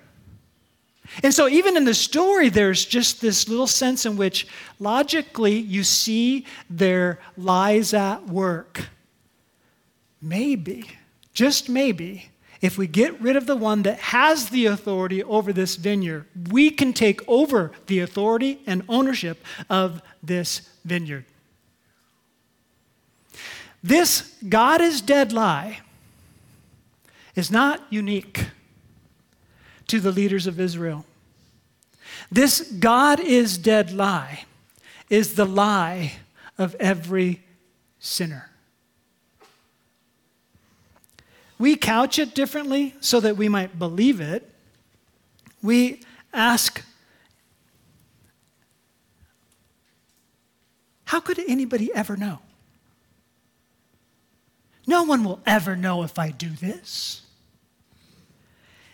And 1.22 1.34
so, 1.34 1.48
even 1.48 1.76
in 1.76 1.84
the 1.84 1.94
story, 1.94 2.48
there's 2.48 2.84
just 2.84 3.20
this 3.20 3.48
little 3.48 3.66
sense 3.66 4.06
in 4.06 4.16
which 4.16 4.46
logically 4.78 5.58
you 5.58 5.84
see 5.84 6.46
their 6.70 7.18
lies 7.36 7.92
at 7.92 8.26
work. 8.26 8.86
Maybe, 10.20 10.86
just 11.34 11.68
maybe, 11.68 12.30
if 12.62 12.78
we 12.78 12.86
get 12.86 13.20
rid 13.20 13.36
of 13.36 13.46
the 13.46 13.56
one 13.56 13.82
that 13.82 13.98
has 13.98 14.48
the 14.48 14.66
authority 14.66 15.22
over 15.24 15.52
this 15.52 15.76
vineyard, 15.76 16.26
we 16.50 16.70
can 16.70 16.92
take 16.92 17.20
over 17.28 17.72
the 17.88 17.98
authority 17.98 18.60
and 18.66 18.82
ownership 18.88 19.44
of 19.68 20.00
this 20.22 20.62
vineyard. 20.84 21.24
This 23.82 24.32
God 24.48 24.80
is 24.80 25.00
dead 25.00 25.32
lie 25.32 25.80
is 27.34 27.50
not 27.50 27.82
unique 27.90 28.46
to 29.92 30.00
the 30.00 30.10
leaders 30.10 30.46
of 30.46 30.58
Israel. 30.58 31.04
This 32.30 32.62
God 32.62 33.20
is 33.20 33.58
dead 33.58 33.92
lie 33.92 34.46
is 35.10 35.34
the 35.34 35.44
lie 35.44 36.14
of 36.56 36.74
every 36.76 37.42
sinner. 37.98 38.48
We 41.58 41.76
couch 41.76 42.18
it 42.18 42.34
differently 42.34 42.94
so 43.00 43.20
that 43.20 43.36
we 43.36 43.50
might 43.50 43.78
believe 43.78 44.18
it. 44.22 44.50
We 45.62 46.00
ask, 46.32 46.82
How 51.04 51.20
could 51.20 51.38
anybody 51.38 51.92
ever 51.94 52.16
know? 52.16 52.38
No 54.86 55.02
one 55.02 55.22
will 55.22 55.42
ever 55.44 55.76
know 55.76 56.02
if 56.02 56.18
I 56.18 56.30
do 56.30 56.48
this. 56.48 57.20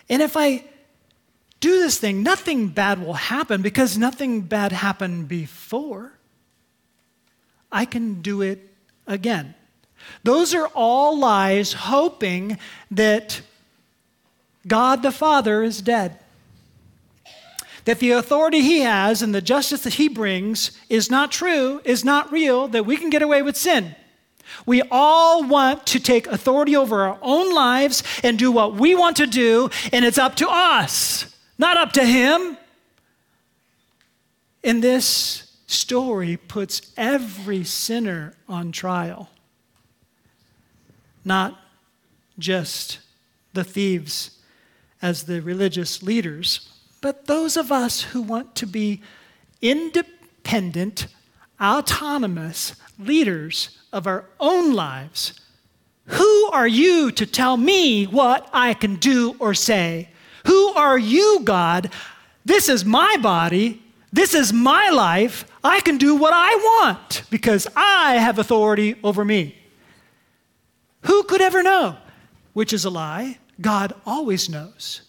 And 0.09 0.21
if 0.21 0.37
I 0.37 0.65
do 1.61 1.81
this 1.81 1.99
thing, 1.99 2.23
nothing 2.23 2.69
bad 2.69 3.05
will 3.05 3.15
happen 3.15 3.63
because 3.63 3.99
nothing 3.99 4.43
bad 4.43 4.73
happened 4.73 5.29
before. 5.29 6.13
I 7.71 7.85
can 7.85 8.23
do 8.23 8.43
it 8.43 8.61
again. 9.07 9.55
Those 10.23 10.55
are 10.55 10.69
all 10.75 11.19
lies, 11.19 11.73
hoping 11.73 12.59
that 12.91 13.41
God 14.67 15.03
the 15.03 15.11
Father 15.11 15.63
is 15.63 15.83
dead. 15.83 16.19
That 17.85 17.99
the 17.99 18.13
authority 18.13 18.61
he 18.61 18.81
has 18.81 19.23
and 19.23 19.35
the 19.35 19.41
justice 19.41 19.83
that 19.83 19.95
he 19.95 20.09
brings 20.09 20.73
is 20.89 21.11
not 21.11 21.33
true, 21.33 21.81
is 21.85 22.05
not 22.05 22.31
real, 22.31 22.69
that 22.69 22.87
we 22.87 22.97
can 22.97 23.11
get 23.11 23.23
away 23.23 23.43
with 23.43 23.57
sin. 23.57 23.97
We 24.67 24.83
all 24.91 25.45
want 25.45 25.87
to 25.89 26.01
take 26.01 26.27
authority 26.27 26.77
over 26.77 27.03
our 27.03 27.19
own 27.23 27.55
lives 27.55 28.03
and 28.23 28.39
do 28.39 28.53
what 28.53 28.75
we 28.75 28.95
want 28.95 29.17
to 29.19 29.27
do, 29.27 29.71
and 29.93 30.05
it's 30.05 30.19
up 30.19 30.37
to 30.37 30.49
us, 30.49 31.35
not 31.59 31.77
up 31.77 31.93
to 31.93 32.05
Him. 32.05 32.57
And 34.65 34.83
this 34.83 35.57
story 35.67 36.37
puts 36.37 36.93
every 36.97 37.65
sinner 37.65 38.35
on 38.49 38.73
trial, 38.73 39.29
not 41.25 41.59
just 42.39 43.01
the 43.53 43.65
thieves 43.65 44.39
as 45.03 45.25
the 45.25 45.41
religious 45.41 46.03
leaders, 46.03 46.69
but 47.01 47.27
those 47.27 47.57
of 47.57 47.71
us 47.71 48.03
who 48.03 48.23
want 48.23 48.55
to 48.57 48.67
be 48.67 49.03
independent, 49.63 51.07
autonomous 51.61 52.75
leaders 52.99 53.79
of 53.93 54.07
our 54.07 54.25
own 54.41 54.73
lives, 54.73 55.41
who 56.07 56.51
are 56.53 56.67
you 56.67 57.13
to 57.13 57.27
tell 57.27 57.57
me 57.57 58.05
what 58.05 58.49
I 58.53 58.75
can 58.75 58.97
do 58.97 59.37
or 59.39 59.55
say? 59.55 60.09
Who 60.49 60.69
are 60.69 60.99
you, 60.99 61.41
God? 61.45 61.93
This 62.43 62.71
is 62.71 62.83
my 62.83 63.19
body. 63.21 63.83
This 64.11 64.33
is 64.33 64.51
my 64.51 64.89
life. 64.89 65.45
I 65.63 65.81
can 65.81 65.99
do 65.99 66.17
what 66.17 66.33
I 66.35 66.55
want 66.55 67.23
because 67.29 67.67
I 67.77 68.15
have 68.15 68.39
authority 68.39 68.95
over 69.05 69.27
me. 69.27 69.55
Who 71.03 71.23
could 71.25 71.43
ever 71.43 71.63
know? 71.63 71.99
Which 72.55 72.73
is 72.73 72.87
a 72.87 72.91
lie. 72.91 73.37
God 73.61 73.93
always 74.07 74.49
knows. 74.49 75.03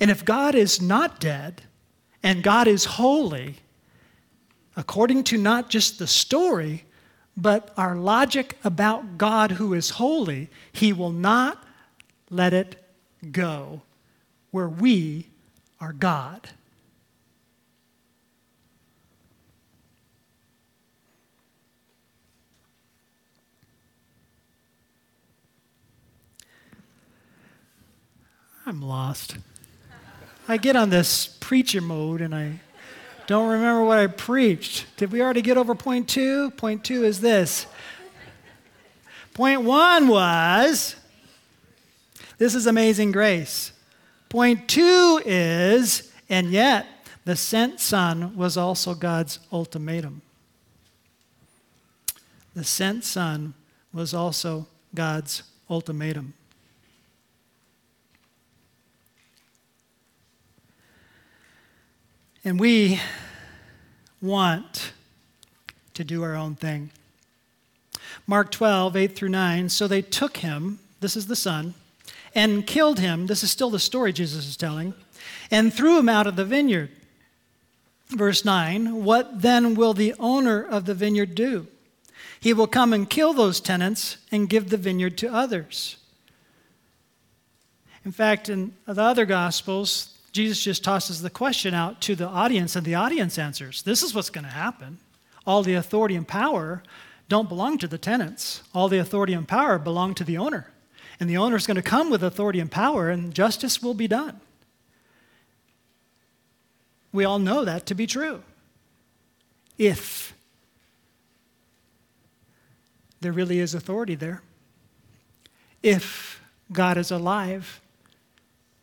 And 0.00 0.10
if 0.10 0.24
God 0.24 0.54
is 0.54 0.80
not 0.80 1.20
dead 1.20 1.62
and 2.22 2.42
God 2.42 2.66
is 2.66 2.86
holy, 2.86 3.56
according 4.74 5.24
to 5.24 5.36
not 5.36 5.68
just 5.68 5.98
the 5.98 6.06
story, 6.06 6.84
but 7.36 7.74
our 7.76 7.94
logic 7.94 8.56
about 8.64 9.18
God 9.18 9.52
who 9.52 9.74
is 9.74 9.90
holy, 9.90 10.48
He 10.72 10.94
will 10.94 11.12
not 11.12 11.62
let 12.30 12.54
it 12.54 12.81
go 13.30 13.82
where 14.50 14.68
we 14.68 15.28
are 15.80 15.92
God. 15.92 16.48
I'm 28.64 28.80
lost. 28.80 29.36
I 30.48 30.56
get 30.56 30.76
on 30.76 30.90
this 30.90 31.26
preacher 31.26 31.80
mode 31.80 32.20
and 32.20 32.34
I 32.34 32.60
don't 33.26 33.48
remember 33.48 33.84
what 33.84 33.98
I 33.98 34.06
preached. 34.06 34.86
Did 34.96 35.12
we 35.12 35.20
already 35.20 35.42
get 35.42 35.56
over 35.56 35.74
point 35.74 36.08
two? 36.08 36.50
Point 36.52 36.84
two 36.84 37.04
is 37.04 37.20
this. 37.20 37.66
Point 39.34 39.62
one 39.62 40.08
was 40.08 40.96
this 42.42 42.56
is 42.56 42.66
amazing 42.66 43.12
grace. 43.12 43.70
Point 44.28 44.66
two 44.66 45.22
is, 45.24 46.12
and 46.28 46.50
yet 46.50 46.86
the 47.24 47.36
sent 47.36 47.78
son 47.78 48.36
was 48.36 48.56
also 48.56 48.94
God's 48.94 49.38
ultimatum. 49.52 50.22
The 52.56 52.64
sent 52.64 53.04
son 53.04 53.54
was 53.92 54.12
also 54.12 54.66
God's 54.92 55.44
ultimatum. 55.70 56.34
And 62.44 62.58
we 62.58 62.98
want 64.20 64.92
to 65.94 66.02
do 66.02 66.24
our 66.24 66.34
own 66.34 66.56
thing. 66.56 66.90
Mark 68.26 68.50
12, 68.50 68.96
8 68.96 69.14
through 69.14 69.28
9. 69.28 69.68
So 69.68 69.86
they 69.86 70.02
took 70.02 70.38
him, 70.38 70.80
this 70.98 71.16
is 71.16 71.28
the 71.28 71.36
son, 71.36 71.74
and 72.34 72.66
killed 72.66 72.98
him. 72.98 73.26
This 73.26 73.42
is 73.42 73.50
still 73.50 73.70
the 73.70 73.78
story 73.78 74.12
Jesus 74.12 74.46
is 74.46 74.56
telling, 74.56 74.94
and 75.50 75.72
threw 75.72 75.98
him 75.98 76.08
out 76.08 76.26
of 76.26 76.36
the 76.36 76.44
vineyard. 76.44 76.90
Verse 78.08 78.44
9 78.44 79.04
What 79.04 79.42
then 79.42 79.74
will 79.74 79.94
the 79.94 80.14
owner 80.18 80.62
of 80.62 80.84
the 80.84 80.94
vineyard 80.94 81.34
do? 81.34 81.66
He 82.40 82.52
will 82.52 82.66
come 82.66 82.92
and 82.92 83.08
kill 83.08 83.32
those 83.34 83.60
tenants 83.60 84.16
and 84.30 84.48
give 84.48 84.68
the 84.68 84.76
vineyard 84.76 85.16
to 85.18 85.32
others. 85.32 85.96
In 88.04 88.10
fact, 88.10 88.48
in 88.48 88.74
the 88.86 89.00
other 89.00 89.24
Gospels, 89.24 90.18
Jesus 90.32 90.62
just 90.62 90.82
tosses 90.82 91.22
the 91.22 91.30
question 91.30 91.72
out 91.72 92.00
to 92.02 92.16
the 92.16 92.26
audience, 92.26 92.74
and 92.74 92.84
the 92.84 92.96
audience 92.96 93.38
answers 93.38 93.82
this 93.82 94.02
is 94.02 94.14
what's 94.14 94.30
going 94.30 94.44
to 94.44 94.50
happen. 94.50 94.98
all 95.46 95.62
the 95.62 95.74
authority 95.74 96.14
and 96.16 96.26
power 96.26 96.82
don't 97.28 97.48
belong 97.48 97.78
to 97.78 97.88
the 97.88 97.98
tenants. 97.98 98.62
All 98.74 98.88
the 98.88 98.98
authority 98.98 99.32
and 99.32 99.46
power 99.46 99.78
belong 99.78 100.14
to 100.16 100.24
the 100.24 100.36
owner. 100.36 100.71
And 101.22 101.30
the 101.30 101.36
owner 101.36 101.54
is 101.54 101.68
going 101.68 101.76
to 101.76 101.82
come 101.82 102.10
with 102.10 102.24
authority 102.24 102.58
and 102.58 102.68
power, 102.68 103.08
and 103.08 103.32
justice 103.32 103.80
will 103.80 103.94
be 103.94 104.08
done. 104.08 104.40
We 107.12 107.24
all 107.24 107.38
know 107.38 107.64
that 107.64 107.86
to 107.86 107.94
be 107.94 108.08
true. 108.08 108.42
If 109.78 110.34
there 113.20 113.30
really 113.30 113.60
is 113.60 113.72
authority 113.72 114.16
there, 114.16 114.42
if 115.80 116.42
God 116.72 116.98
is 116.98 117.12
alive 117.12 117.80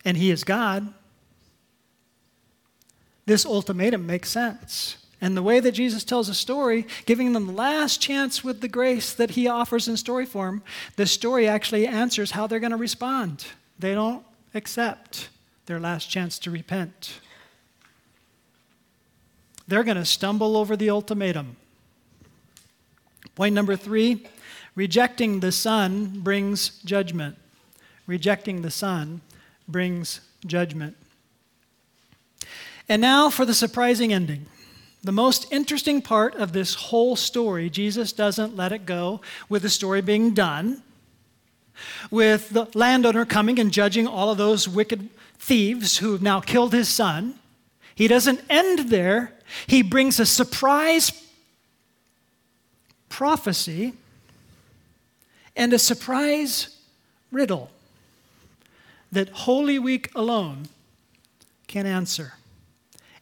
and 0.05 0.15
He 0.15 0.31
is 0.31 0.45
God, 0.45 0.93
this 3.25 3.45
ultimatum 3.45 4.07
makes 4.07 4.29
sense. 4.29 4.95
And 5.21 5.35
the 5.35 5.43
way 5.43 5.59
that 5.59 5.73
Jesus 5.73 6.03
tells 6.03 6.29
a 6.29 6.33
story, 6.33 6.87
giving 7.05 7.33
them 7.33 7.47
the 7.47 7.53
last 7.53 8.01
chance 8.01 8.43
with 8.43 8.61
the 8.61 8.69
grace 8.69 9.13
that 9.13 9.31
he 9.31 9.47
offers 9.47 9.87
in 9.87 9.97
story 9.97 10.25
form, 10.25 10.63
the 10.95 11.05
story 11.05 11.47
actually 11.47 11.85
answers 11.85 12.31
how 12.31 12.47
they're 12.47 12.59
going 12.59 12.71
to 12.71 12.77
respond. 12.77 13.45
They 13.77 13.93
don't 13.93 14.23
accept 14.53 15.29
their 15.65 15.79
last 15.79 16.09
chance 16.09 16.39
to 16.39 16.51
repent. 16.51 17.19
They're 19.67 19.83
going 19.83 19.97
to 19.97 20.05
stumble 20.05 20.55
over 20.57 20.75
the 20.75 20.89
ultimatum. 20.89 21.57
Point 23.35 23.53
number 23.53 23.75
three 23.75 24.25
rejecting 24.75 25.41
the 25.41 25.51
Son 25.51 26.21
brings 26.21 26.79
judgment. 26.83 27.37
Rejecting 28.07 28.61
the 28.61 28.71
Son 28.71 29.21
brings 29.67 30.21
judgment. 30.45 30.95
And 32.87 33.01
now 33.01 33.29
for 33.29 33.45
the 33.45 33.53
surprising 33.53 34.11
ending. 34.13 34.47
The 35.01 35.11
most 35.11 35.51
interesting 35.51 36.01
part 36.01 36.35
of 36.35 36.51
this 36.51 36.73
whole 36.73 37.15
story, 37.15 37.69
Jesus 37.69 38.11
doesn't 38.11 38.55
let 38.55 38.73
it 38.73 38.85
go 38.85 39.21
with 39.47 39.61
the 39.61 39.69
story 39.69 40.01
being 40.01 40.33
done, 40.33 40.83
with 42.11 42.49
the 42.49 42.67
landowner 42.73 43.25
coming 43.25 43.59
and 43.59 43.71
judging 43.71 44.05
all 44.05 44.31
of 44.31 44.37
those 44.37 44.67
wicked 44.67 45.09
thieves 45.37 45.99
who 45.99 46.11
have 46.11 46.21
now 46.21 46.41
killed 46.41 46.73
his 46.73 46.89
son. 46.89 47.35
He 47.95 48.07
doesn't 48.07 48.41
end 48.49 48.89
there. 48.89 49.33
He 49.67 49.81
brings 49.81 50.19
a 50.19 50.25
surprise 50.25 51.11
prophecy 53.07 53.93
and 55.55 55.73
a 55.73 55.79
surprise 55.79 56.77
riddle 57.31 57.69
that 59.11 59.29
Holy 59.29 59.79
Week 59.79 60.11
alone 60.13 60.67
can 61.67 61.85
answer. 61.85 62.33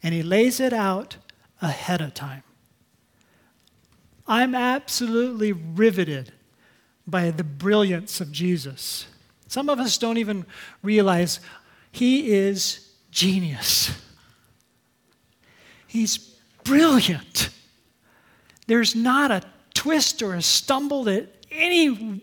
And 0.01 0.13
he 0.13 0.23
lays 0.23 0.59
it 0.59 0.73
out 0.73 1.17
ahead 1.61 2.01
of 2.01 2.13
time. 2.13 2.43
I'm 4.27 4.53
absolutely 4.53 5.53
riveted 5.53 6.33
by 7.05 7.31
the 7.31 7.43
brilliance 7.43 8.19
of 8.19 8.31
Jesus. 8.31 9.07
Some 9.47 9.69
of 9.69 9.79
us 9.79 9.97
don't 9.97 10.17
even 10.17 10.45
realize 10.83 11.39
he 11.91 12.33
is 12.33 12.91
genius. 13.11 13.91
He's 15.87 16.17
brilliant. 16.63 17.49
There's 18.67 18.93
not 18.93 19.31
a 19.31 19.41
twist 19.73 20.21
or 20.21 20.33
a 20.33 20.41
stumble 20.41 21.05
that 21.05 21.33
any 21.49 22.21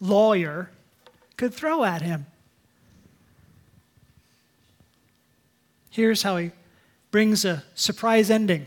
lawyer 0.00 0.70
could 1.38 1.54
throw 1.54 1.82
at 1.82 2.02
him. 2.02 2.26
Here's 5.88 6.22
how 6.22 6.36
he 6.36 6.50
brings 7.14 7.44
a 7.44 7.62
surprise 7.76 8.28
ending. 8.28 8.66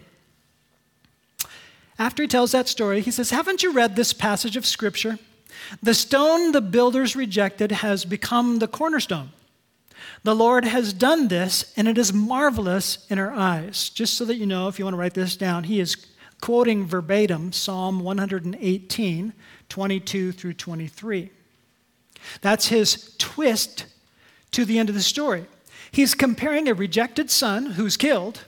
After 1.99 2.23
he 2.23 2.29
tells 2.29 2.53
that 2.53 2.69
story, 2.69 3.01
he 3.01 3.11
says, 3.11 3.29
Haven't 3.29 3.61
you 3.61 3.73
read 3.73 3.97
this 3.97 4.13
passage 4.13 4.55
of 4.55 4.65
Scripture? 4.65 5.19
The 5.83 5.93
stone 5.93 6.53
the 6.53 6.61
builders 6.61 7.13
rejected 7.13 7.73
has 7.73 8.05
become 8.05 8.59
the 8.59 8.67
cornerstone. 8.69 9.31
The 10.23 10.33
Lord 10.33 10.63
has 10.63 10.93
done 10.93 11.27
this, 11.27 11.73
and 11.75 11.89
it 11.89 11.97
is 11.97 12.13
marvelous 12.13 13.05
in 13.09 13.19
our 13.19 13.33
eyes. 13.33 13.89
Just 13.89 14.13
so 14.13 14.23
that 14.23 14.37
you 14.37 14.45
know, 14.45 14.69
if 14.69 14.79
you 14.79 14.85
want 14.85 14.93
to 14.93 14.97
write 14.97 15.13
this 15.13 15.35
down, 15.35 15.65
he 15.65 15.81
is 15.81 15.97
quoting 16.39 16.85
verbatim 16.85 17.51
Psalm 17.51 17.99
118, 17.99 19.33
22 19.67 20.31
through 20.31 20.53
23. 20.53 21.31
That's 22.39 22.69
his 22.69 23.13
twist 23.17 23.87
to 24.51 24.63
the 24.63 24.79
end 24.79 24.87
of 24.87 24.95
the 24.95 25.01
story. 25.01 25.47
He's 25.91 26.13
comparing 26.13 26.67
a 26.67 26.73
rejected 26.73 27.29
son 27.29 27.67
who's 27.67 27.97
killed 27.97 28.45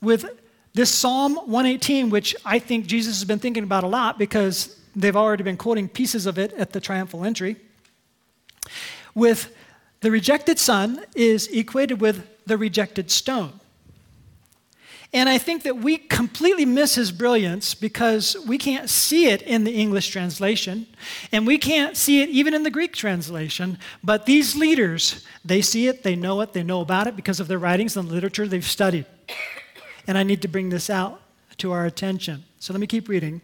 with 0.00 0.26
this 0.74 0.90
Psalm 0.90 1.36
118, 1.36 2.10
which 2.10 2.36
I 2.44 2.58
think 2.58 2.86
Jesus 2.86 3.18
has 3.18 3.24
been 3.24 3.38
thinking 3.38 3.64
about 3.64 3.84
a 3.84 3.88
lot 3.88 4.18
because 4.18 4.78
they've 4.94 5.16
already 5.16 5.42
been 5.42 5.56
quoting 5.56 5.88
pieces 5.88 6.26
of 6.26 6.38
it 6.38 6.52
at 6.54 6.72
the 6.72 6.80
triumphal 6.80 7.24
entry. 7.24 7.56
With 9.14 9.54
the 10.00 10.10
rejected 10.10 10.58
son 10.58 11.04
is 11.14 11.48
equated 11.48 12.00
with 12.00 12.26
the 12.46 12.56
rejected 12.56 13.10
stone. 13.10 13.60
And 15.12 15.28
I 15.28 15.38
think 15.38 15.62
that 15.62 15.78
we 15.78 15.96
completely 15.96 16.66
miss 16.66 16.94
his 16.96 17.12
brilliance 17.12 17.74
because 17.74 18.36
we 18.46 18.58
can't 18.58 18.90
see 18.90 19.26
it 19.26 19.40
in 19.40 19.64
the 19.64 19.72
English 19.72 20.10
translation, 20.10 20.86
and 21.32 21.46
we 21.46 21.56
can't 21.56 21.96
see 21.96 22.22
it 22.22 22.28
even 22.28 22.52
in 22.52 22.62
the 22.62 22.70
Greek 22.70 22.92
translation. 22.92 23.78
But 24.04 24.26
these 24.26 24.54
leaders, 24.54 25.24
they 25.42 25.62
see 25.62 25.88
it, 25.88 26.02
they 26.02 26.14
know 26.14 26.42
it, 26.42 26.52
they 26.52 26.62
know 26.62 26.82
about 26.82 27.06
it 27.06 27.16
because 27.16 27.40
of 27.40 27.48
their 27.48 27.58
writings 27.58 27.96
and 27.96 28.06
the 28.06 28.12
literature 28.12 28.46
they've 28.46 28.64
studied. 28.64 29.06
And 30.06 30.18
I 30.18 30.24
need 30.24 30.42
to 30.42 30.48
bring 30.48 30.68
this 30.68 30.90
out 30.90 31.22
to 31.56 31.72
our 31.72 31.86
attention. 31.86 32.44
So 32.58 32.74
let 32.74 32.80
me 32.80 32.86
keep 32.86 33.08
reading. 33.08 33.40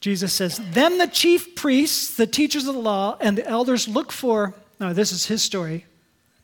Jesus 0.00 0.32
says, 0.34 0.60
Then 0.72 0.98
the 0.98 1.06
chief 1.06 1.54
priests, 1.54 2.16
the 2.16 2.26
teachers 2.26 2.66
of 2.66 2.74
the 2.74 2.80
law, 2.80 3.16
and 3.20 3.36
the 3.36 3.46
elders 3.46 3.88
look 3.88 4.12
for, 4.12 4.54
no, 4.78 4.92
this 4.92 5.10
is 5.10 5.26
his 5.26 5.42
story, 5.42 5.86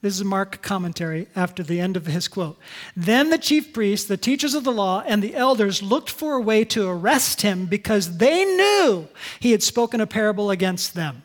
this 0.05 0.19
is 0.19 0.25
Mark 0.25 0.61
commentary 0.61 1.29
after 1.35 1.63
the 1.63 1.81
end 1.81 1.97
of 1.97 2.05
his 2.05 2.29
quote. 2.29 2.59
Then 2.95 3.31
the 3.31 3.39
chief 3.39 3.73
priests, 3.73 4.07
the 4.07 4.19
teachers 4.19 4.53
of 4.53 4.63
the 4.63 4.71
law, 4.71 5.03
and 5.07 5.23
the 5.23 5.35
elders 5.35 5.83
looked 5.83 6.11
for 6.11 6.35
a 6.35 6.43
way 6.43 6.63
to 6.67 6.87
arrest 6.87 7.41
him 7.41 7.65
because 7.65 8.19
they 8.19 8.45
knew 8.45 9.09
he 9.41 9.53
had 9.53 9.63
spoken 9.63 10.03
a 10.03 10.07
parable 10.07 10.51
against 10.51 10.93
them. 10.93 11.23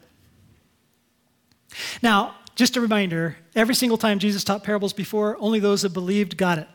Now, 2.02 2.36
just 2.56 2.78
a 2.78 2.82
reminder 2.82 3.36
every 3.54 3.76
single 3.76 3.98
time 3.98 4.18
Jesus 4.18 4.46
taught 4.46 4.64
parables 4.64 4.94
before, 4.94 5.36
only 5.42 5.60
those 5.60 5.82
that 5.82 5.90
believed 5.90 6.38
got 6.38 6.58
it. 6.58 6.70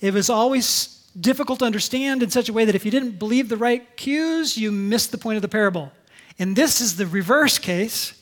It 0.00 0.14
was 0.14 0.30
always 0.30 1.04
difficult 1.18 1.58
to 1.58 1.64
understand 1.64 2.22
in 2.22 2.30
such 2.30 2.48
a 2.48 2.52
way 2.52 2.64
that 2.64 2.76
if 2.76 2.84
you 2.84 2.92
didn't 2.92 3.18
believe 3.18 3.48
the 3.48 3.56
right 3.56 3.96
cues, 3.96 4.56
you 4.56 4.70
missed 4.70 5.10
the 5.10 5.18
point 5.18 5.34
of 5.34 5.42
the 5.42 5.48
parable. 5.48 5.90
And 6.38 6.54
this 6.54 6.80
is 6.80 6.96
the 6.96 7.08
reverse 7.08 7.58
case. 7.58 8.19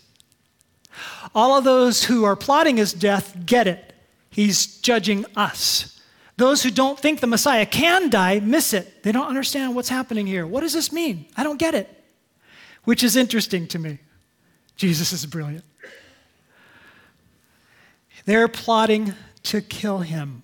All 1.35 1.57
of 1.57 1.65
those 1.65 2.05
who 2.05 2.25
are 2.25 2.37
plotting 2.37 2.77
his 2.77 2.93
death 2.93 3.37
get 3.45 3.67
it. 3.67 3.95
He's 4.31 4.79
judging 4.81 5.25
us. 5.37 6.01
Those 6.37 6.63
who 6.63 6.71
don't 6.71 6.99
think 6.99 7.21
the 7.21 7.27
Messiah 7.27 7.67
can 7.67 8.11
die 8.11 8.39
miss 8.41 8.73
it. 8.73 9.03
They 9.03 9.11
don't 9.11 9.27
understand 9.27 9.75
what's 9.75 9.89
happening 9.89 10.27
here. 10.27 10.47
What 10.47 10.61
does 10.61 10.73
this 10.73 10.93
mean? 10.93 11.27
I 11.37 11.43
don't 11.43 11.59
get 11.59 11.75
it. 11.75 11.89
Which 12.85 13.03
is 13.03 13.17
interesting 13.17 13.67
to 13.69 13.79
me. 13.79 13.99
Jesus 14.77 15.13
is 15.13 15.27
brilliant. 15.27 15.65
They're 18.25 18.47
plotting 18.47 19.15
to 19.45 19.61
kill 19.61 19.99
him. 19.99 20.43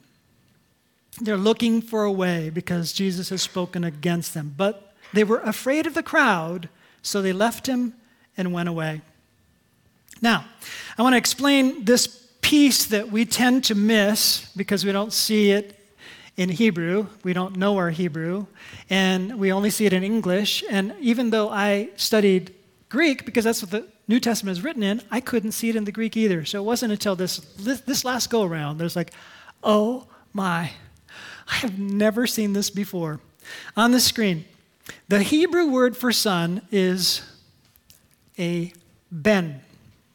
They're 1.20 1.36
looking 1.36 1.80
for 1.80 2.02
a 2.02 2.10
way 2.10 2.50
because 2.50 2.92
Jesus 2.92 3.28
has 3.28 3.42
spoken 3.42 3.84
against 3.84 4.34
them. 4.34 4.52
But 4.56 4.94
they 5.12 5.22
were 5.22 5.38
afraid 5.38 5.86
of 5.86 5.94
the 5.94 6.02
crowd, 6.02 6.68
so 7.02 7.22
they 7.22 7.32
left 7.32 7.68
him 7.68 7.94
and 8.36 8.52
went 8.52 8.68
away. 8.68 9.02
Now, 10.24 10.46
I 10.96 11.02
want 11.02 11.12
to 11.12 11.18
explain 11.18 11.84
this 11.84 12.06
piece 12.40 12.87
that 12.87 13.10
we 13.12 13.26
tend 13.26 13.62
to 13.64 13.74
miss 13.74 14.50
because 14.56 14.82
we 14.82 14.90
don't 14.90 15.12
see 15.12 15.50
it 15.50 15.78
in 16.38 16.48
Hebrew. 16.48 17.08
We 17.22 17.34
don't 17.34 17.58
know 17.58 17.76
our 17.76 17.90
Hebrew, 17.90 18.46
and 18.88 19.38
we 19.38 19.52
only 19.52 19.68
see 19.68 19.84
it 19.84 19.92
in 19.92 20.02
English. 20.02 20.64
And 20.70 20.94
even 20.98 21.28
though 21.28 21.50
I 21.50 21.90
studied 21.96 22.54
Greek, 22.88 23.26
because 23.26 23.44
that's 23.44 23.60
what 23.60 23.70
the 23.70 23.87
New 24.08 24.18
Testament 24.18 24.56
is 24.56 24.64
written 24.64 24.82
in, 24.82 25.02
I 25.10 25.20
couldn't 25.20 25.52
see 25.52 25.68
it 25.68 25.76
in 25.76 25.84
the 25.84 25.92
Greek 25.92 26.16
either. 26.16 26.46
So 26.46 26.58
it 26.58 26.64
wasn't 26.64 26.92
until 26.92 27.14
this, 27.14 27.40
this, 27.58 28.02
last 28.02 28.30
go 28.30 28.44
around, 28.44 28.78
there's 28.78 28.96
like, 28.96 29.12
oh 29.62 30.06
my, 30.32 30.70
I 31.48 31.54
have 31.56 31.78
never 31.78 32.26
seen 32.26 32.54
this 32.54 32.70
before. 32.70 33.20
On 33.76 33.92
the 33.92 34.00
screen, 34.00 34.46
the 35.06 35.22
Hebrew 35.22 35.66
word 35.66 35.98
for 35.98 36.12
son 36.12 36.62
is 36.72 37.20
a 38.38 38.72
ben. 39.12 39.60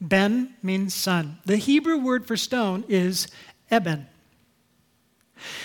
Ben 0.02 0.56
means 0.64 0.94
son. 0.94 1.40
The 1.46 1.58
Hebrew 1.58 1.98
word 1.98 2.26
for 2.26 2.38
stone 2.38 2.86
is 2.88 3.28
eben. 3.70 4.08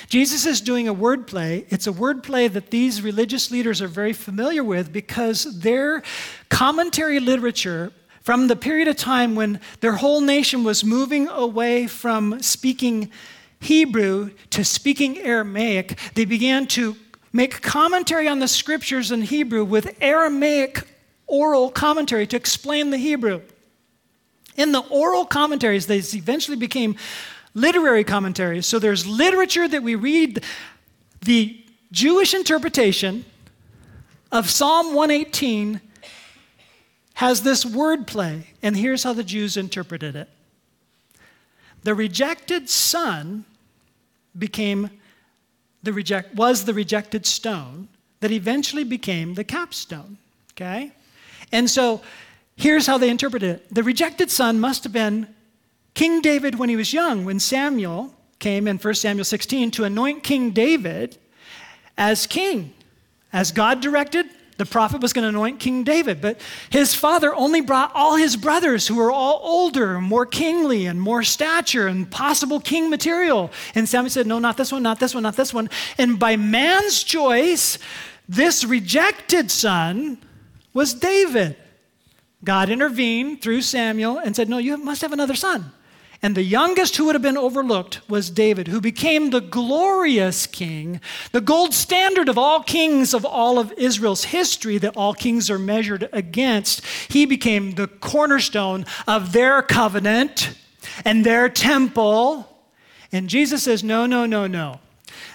Jesus 0.09 0.47
is 0.47 0.61
doing 0.61 0.88
a 0.88 0.94
wordplay. 0.94 1.66
It's 1.68 1.87
a 1.87 1.92
wordplay 1.92 2.53
that 2.53 2.70
these 2.70 3.03
religious 3.03 3.51
leaders 3.51 3.83
are 3.83 3.88
very 3.88 4.12
familiar 4.12 4.62
with 4.62 4.92
because 4.92 5.61
their 5.61 6.03
commentary 6.49 7.20
literature 7.20 7.92
from 8.23 8.47
the 8.49 8.57
period 8.57 8.88
of 8.88 8.97
time 8.97 9.35
when 9.35 9.61
their 9.81 9.97
whole 9.97 10.20
nation 10.20 10.64
was 10.64 10.85
moving 10.85 11.29
away 11.29 11.87
from 11.87 12.40
speaking 12.40 13.11
Hebrew 13.61 14.31
to 14.51 14.64
speaking 14.64 15.18
Aramaic, 15.18 15.99
they 16.14 16.25
began 16.25 16.66
to 16.68 16.97
make 17.33 17.61
commentary 17.61 18.29
on 18.29 18.38
the 18.38 18.49
scriptures 18.49 19.11
in 19.11 19.23
Hebrew 19.23 19.64
with 19.64 19.97
Aramaic 20.01 20.87
oral 21.27 21.70
commentary 21.70 22.27
to 22.29 22.37
explain 22.37 22.90
the 22.90 22.99
Hebrew. 22.99 23.42
In 24.57 24.73
the 24.73 24.81
oral 24.81 25.25
commentaries, 25.25 25.87
they 25.87 25.99
eventually 25.99 26.57
became 26.57 26.97
literary 27.55 28.05
commentaries. 28.05 28.67
So 28.67 28.79
there's 28.79 29.07
literature 29.07 29.67
that 29.69 29.83
we 29.83 29.95
read, 29.95 30.45
the 31.23 31.61
Jewish 31.93 32.35
interpretation 32.35 33.25
of 34.31 34.51
Psalm 34.51 34.95
118 34.95 35.81
has 37.14 37.43
this 37.43 37.64
wordplay, 37.64 38.45
and 38.62 38.77
here's 38.77 39.05
how 39.05 39.12
the 39.12 39.23
Jews 39.23 39.57
interpreted 39.57 40.17
it. 40.17 40.29
The 41.85 41.95
rejected 41.95 42.69
son 42.69 43.45
became 44.37 44.90
the 45.83 45.93
reject, 45.93 46.35
was 46.35 46.64
the 46.64 46.75
rejected 46.75 47.27
stone 47.27 47.88
that 48.21 48.33
eventually 48.33 48.85
became 48.85 49.35
the 49.35 49.45
capstone. 49.45 50.19
Okay? 50.53 50.93
And 51.53 51.71
so 51.71 52.01
here's 52.57 52.87
how 52.87 52.99
they 52.99 53.11
interpret 53.11 53.43
it 53.43 53.73
the 53.75 53.83
rejected 53.83 54.31
son 54.31 54.61
must 54.61 54.85
have 54.85 54.93
been 54.93 55.27
King 55.95 56.21
David 56.21 56.59
when 56.59 56.69
he 56.69 56.77
was 56.77 56.93
young, 56.93 57.25
when 57.25 57.38
Samuel 57.38 58.14
came 58.40 58.67
in 58.67 58.79
1 58.79 58.95
Samuel 58.95 59.25
16 59.25 59.71
to 59.73 59.85
anoint 59.85 60.23
King 60.23 60.51
David 60.51 61.17
as 61.97 62.27
king. 62.27 62.75
As 63.33 63.53
God 63.53 63.81
directed, 63.81 64.27
the 64.57 64.67
prophet 64.67 65.01
was 65.01 65.12
going 65.12 65.25
to 65.25 65.29
anoint 65.29 65.59
King 65.59 65.83
David, 65.83 66.21
but 66.21 66.40
his 66.71 66.95
father 66.95 67.35
only 67.35 67.61
brought 67.61 67.90
all 67.95 68.17
his 68.17 68.37
brothers 68.37 68.87
who 68.87 68.95
were 68.97 69.11
all 69.11 69.40
older, 69.43 70.01
more 70.01 70.27
kingly, 70.27 70.87
and 70.87 71.01
more 71.01 71.25
stature 71.25 71.88
and 71.88 72.09
possible 72.09 72.61
king 72.61 72.90
material. 72.90 73.51
And 73.75 73.88
Samuel 73.88 74.11
said, 74.11 74.27
No, 74.27 74.38
not 74.38 74.57
this 74.57 74.71
one, 74.71 74.83
not 74.83 75.01
this 75.01 75.14
one, 75.14 75.25
not 75.25 75.37
this 75.37 75.53
one. 75.53 75.69
And 75.99 76.19
by 76.19 76.37
man's 76.37 77.03
choice, 77.03 77.79
this 78.29 78.64
rejected 78.64 79.51
son 79.51 80.19
was 80.73 80.95
David. 80.95 81.57
God 82.44 82.68
intervened 82.68 83.40
through 83.40 83.62
Samuel 83.62 84.18
and 84.18 84.37
said, 84.37 84.48
No, 84.48 84.59
you 84.59 84.76
must 84.76 85.02
have 85.02 85.12
another 85.12 85.35
son. 85.35 85.72
And 86.22 86.35
the 86.35 86.42
youngest 86.42 86.96
who 86.96 87.04
would 87.04 87.14
have 87.14 87.20
been 87.22 87.37
overlooked 87.37 88.00
was 88.09 88.30
David, 88.30 88.68
who 88.68 88.80
became 88.80 89.28
the 89.28 89.42
glorious 89.42 90.46
king, 90.46 91.00
the 91.33 91.42
gold 91.42 91.74
standard 91.74 92.30
of 92.30 92.38
all 92.38 92.62
kings 92.62 93.12
of 93.12 93.26
all 93.26 93.59
of 93.59 93.72
Israel's 93.72 94.24
history 94.24 94.78
that 94.78 94.96
all 94.96 95.12
kings 95.12 95.50
are 95.50 95.59
measured 95.59 96.09
against. 96.14 96.83
He 97.09 97.26
became 97.26 97.72
the 97.72 97.88
cornerstone 97.88 98.87
of 99.07 99.33
their 99.33 99.61
covenant 99.61 100.57
and 101.04 101.26
their 101.26 101.50
temple. 101.50 102.48
And 103.12 103.28
Jesus 103.28 103.64
says, 103.64 103.85
No, 103.85 104.07
no, 104.07 104.24
no, 104.24 104.46
no. 104.46 104.80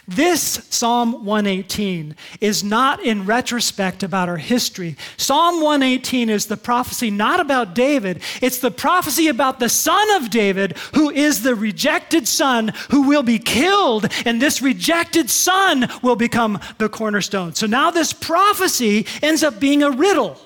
This 0.09 0.65
Psalm 0.71 1.23
118 1.23 2.15
is 2.41 2.63
not 2.63 2.99
in 3.03 3.27
retrospect 3.27 4.01
about 4.01 4.27
our 4.27 4.37
history. 4.37 4.95
Psalm 5.17 5.61
118 5.61 6.31
is 6.31 6.47
the 6.47 6.57
prophecy 6.57 7.11
not 7.11 7.39
about 7.39 7.75
David, 7.75 8.23
it's 8.41 8.57
the 8.57 8.71
prophecy 8.71 9.27
about 9.27 9.59
the 9.59 9.69
son 9.69 10.09
of 10.15 10.31
David, 10.31 10.75
who 10.95 11.11
is 11.11 11.43
the 11.43 11.53
rejected 11.53 12.27
son 12.27 12.71
who 12.89 13.03
will 13.03 13.21
be 13.21 13.37
killed, 13.37 14.07
and 14.25 14.41
this 14.41 14.63
rejected 14.63 15.29
son 15.29 15.87
will 16.01 16.15
become 16.15 16.59
the 16.79 16.89
cornerstone. 16.89 17.53
So 17.53 17.67
now 17.67 17.91
this 17.91 18.11
prophecy 18.11 19.05
ends 19.21 19.43
up 19.43 19.59
being 19.59 19.83
a 19.83 19.91
riddle. 19.91 20.39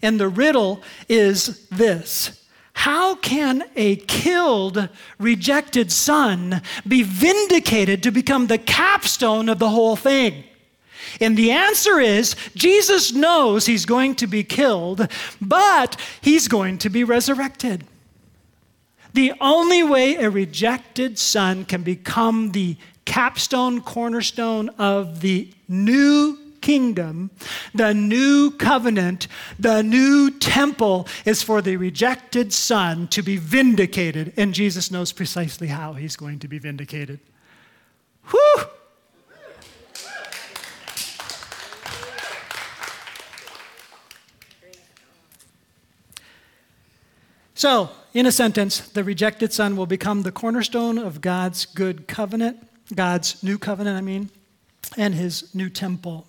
And 0.00 0.18
the 0.18 0.30
riddle 0.30 0.82
is 1.10 1.68
this 1.68 2.41
how 2.74 3.14
can 3.16 3.64
a 3.76 3.96
killed, 3.96 4.88
rejected 5.18 5.92
son 5.92 6.62
be 6.86 7.02
vindicated 7.02 8.02
to 8.02 8.10
become 8.10 8.46
the 8.46 8.58
capstone 8.58 9.48
of 9.48 9.58
the 9.58 9.68
whole 9.68 9.96
thing? 9.96 10.44
And 11.20 11.36
the 11.36 11.50
answer 11.50 12.00
is 12.00 12.34
Jesus 12.54 13.12
knows 13.12 13.66
he's 13.66 13.84
going 13.84 14.14
to 14.16 14.26
be 14.26 14.44
killed, 14.44 15.08
but 15.40 16.00
he's 16.20 16.48
going 16.48 16.78
to 16.78 16.90
be 16.90 17.04
resurrected. 17.04 17.84
The 19.14 19.34
only 19.40 19.82
way 19.82 20.16
a 20.16 20.30
rejected 20.30 21.18
son 21.18 21.66
can 21.66 21.82
become 21.82 22.52
the 22.52 22.76
capstone, 23.04 23.82
cornerstone 23.82 24.70
of 24.70 25.20
the 25.20 25.52
new 25.68 26.38
kingdom, 26.62 27.30
the 27.74 27.92
new 27.92 28.50
covenant, 28.52 29.28
the 29.58 29.82
new 29.82 30.30
temple 30.30 31.06
is 31.26 31.42
for 31.42 31.60
the 31.60 31.76
rejected 31.76 32.52
son 32.52 33.08
to 33.08 33.22
be 33.22 33.36
vindicated. 33.36 34.32
And 34.38 34.54
Jesus 34.54 34.90
knows 34.90 35.12
precisely 35.12 35.68
how 35.68 35.92
he's 35.92 36.16
going 36.16 36.38
to 36.38 36.48
be 36.48 36.58
vindicated. 36.58 37.20
Whew! 38.30 38.64
So, 47.54 47.90
in 48.12 48.26
a 48.26 48.32
sentence, 48.32 48.80
the 48.80 49.04
rejected 49.04 49.52
son 49.52 49.76
will 49.76 49.86
become 49.86 50.22
the 50.22 50.32
cornerstone 50.32 50.98
of 50.98 51.20
God's 51.20 51.64
good 51.64 52.08
covenant, 52.08 52.56
God's 52.92 53.40
new 53.40 53.56
covenant, 53.56 53.96
I 53.96 54.00
mean, 54.00 54.30
and 54.96 55.14
his 55.14 55.54
new 55.54 55.70
temple. 55.70 56.26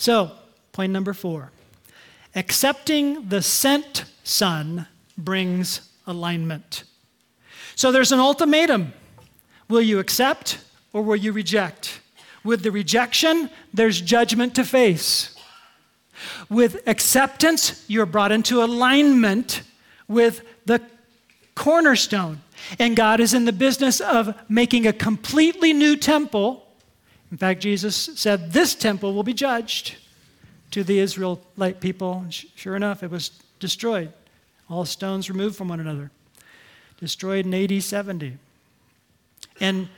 So, 0.00 0.32
point 0.72 0.92
number 0.92 1.12
four 1.12 1.52
accepting 2.34 3.28
the 3.28 3.42
sent 3.42 4.04
son 4.24 4.86
brings 5.18 5.90
alignment. 6.06 6.84
So 7.76 7.92
there's 7.92 8.10
an 8.10 8.18
ultimatum. 8.18 8.94
Will 9.68 9.82
you 9.82 9.98
accept 9.98 10.58
or 10.94 11.02
will 11.02 11.16
you 11.16 11.32
reject? 11.32 12.00
With 12.44 12.62
the 12.62 12.70
rejection, 12.70 13.50
there's 13.74 14.00
judgment 14.00 14.54
to 14.54 14.64
face. 14.64 15.36
With 16.48 16.80
acceptance, 16.88 17.84
you're 17.86 18.06
brought 18.06 18.32
into 18.32 18.62
alignment 18.62 19.60
with 20.08 20.40
the 20.64 20.80
cornerstone. 21.54 22.40
And 22.78 22.96
God 22.96 23.20
is 23.20 23.34
in 23.34 23.44
the 23.44 23.52
business 23.52 24.00
of 24.00 24.34
making 24.48 24.86
a 24.86 24.94
completely 24.94 25.74
new 25.74 25.94
temple 25.94 26.69
in 27.30 27.36
fact, 27.36 27.60
Jesus 27.60 27.96
said, 27.96 28.52
This 28.52 28.74
temple 28.74 29.14
will 29.14 29.22
be 29.22 29.34
judged 29.34 29.96
to 30.72 30.82
the 30.82 30.98
Israelite 30.98 31.80
people. 31.80 32.24
And 32.24 32.34
Sure 32.34 32.76
enough, 32.76 33.02
it 33.02 33.10
was 33.10 33.30
destroyed. 33.58 34.12
All 34.68 34.84
stones 34.84 35.30
removed 35.30 35.56
from 35.56 35.68
one 35.68 35.80
another. 35.80 36.10
Destroyed 36.98 37.46
in 37.46 37.54
AD 37.54 37.82
70. 37.82 38.36
And, 39.60 39.88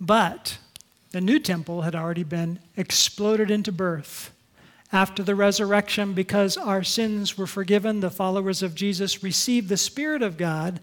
but 0.00 0.58
the 1.12 1.20
new 1.20 1.38
temple 1.38 1.82
had 1.82 1.94
already 1.94 2.24
been 2.24 2.58
exploded 2.76 3.50
into 3.50 3.72
birth. 3.72 4.30
After 4.92 5.22
the 5.22 5.34
resurrection, 5.34 6.12
because 6.12 6.56
our 6.56 6.84
sins 6.84 7.36
were 7.36 7.46
forgiven, 7.46 8.00
the 8.00 8.10
followers 8.10 8.62
of 8.62 8.74
Jesus 8.74 9.22
received 9.22 9.68
the 9.68 9.76
Spirit 9.76 10.22
of 10.22 10.36
God, 10.36 10.80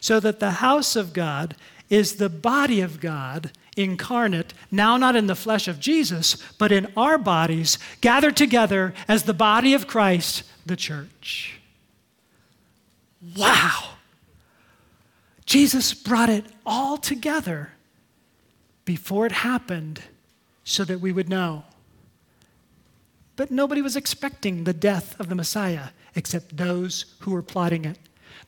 so 0.00 0.20
that 0.20 0.40
the 0.40 0.52
house 0.52 0.94
of 0.94 1.12
God 1.12 1.56
is 1.90 2.16
the 2.16 2.30
body 2.30 2.80
of 2.80 3.00
God 3.00 3.50
incarnate, 3.76 4.54
now 4.70 4.96
not 4.96 5.16
in 5.16 5.26
the 5.26 5.34
flesh 5.34 5.68
of 5.68 5.80
Jesus, 5.80 6.36
but 6.58 6.72
in 6.72 6.92
our 6.96 7.18
bodies, 7.18 7.78
gathered 8.00 8.36
together 8.36 8.94
as 9.08 9.24
the 9.24 9.34
body 9.34 9.74
of 9.74 9.86
Christ, 9.86 10.44
the 10.64 10.76
church. 10.76 11.60
Wow! 13.36 13.90
Jesus 15.44 15.92
brought 15.92 16.30
it 16.30 16.46
all 16.64 16.96
together 16.96 17.72
before 18.84 19.26
it 19.26 19.32
happened 19.32 20.02
so 20.64 20.84
that 20.84 21.00
we 21.00 21.12
would 21.12 21.28
know. 21.28 21.64
But 23.36 23.50
nobody 23.50 23.82
was 23.82 23.96
expecting 23.96 24.64
the 24.64 24.72
death 24.72 25.18
of 25.18 25.28
the 25.28 25.34
Messiah 25.34 25.88
except 26.14 26.56
those 26.56 27.16
who 27.20 27.32
were 27.32 27.42
plotting 27.42 27.84
it. 27.84 27.98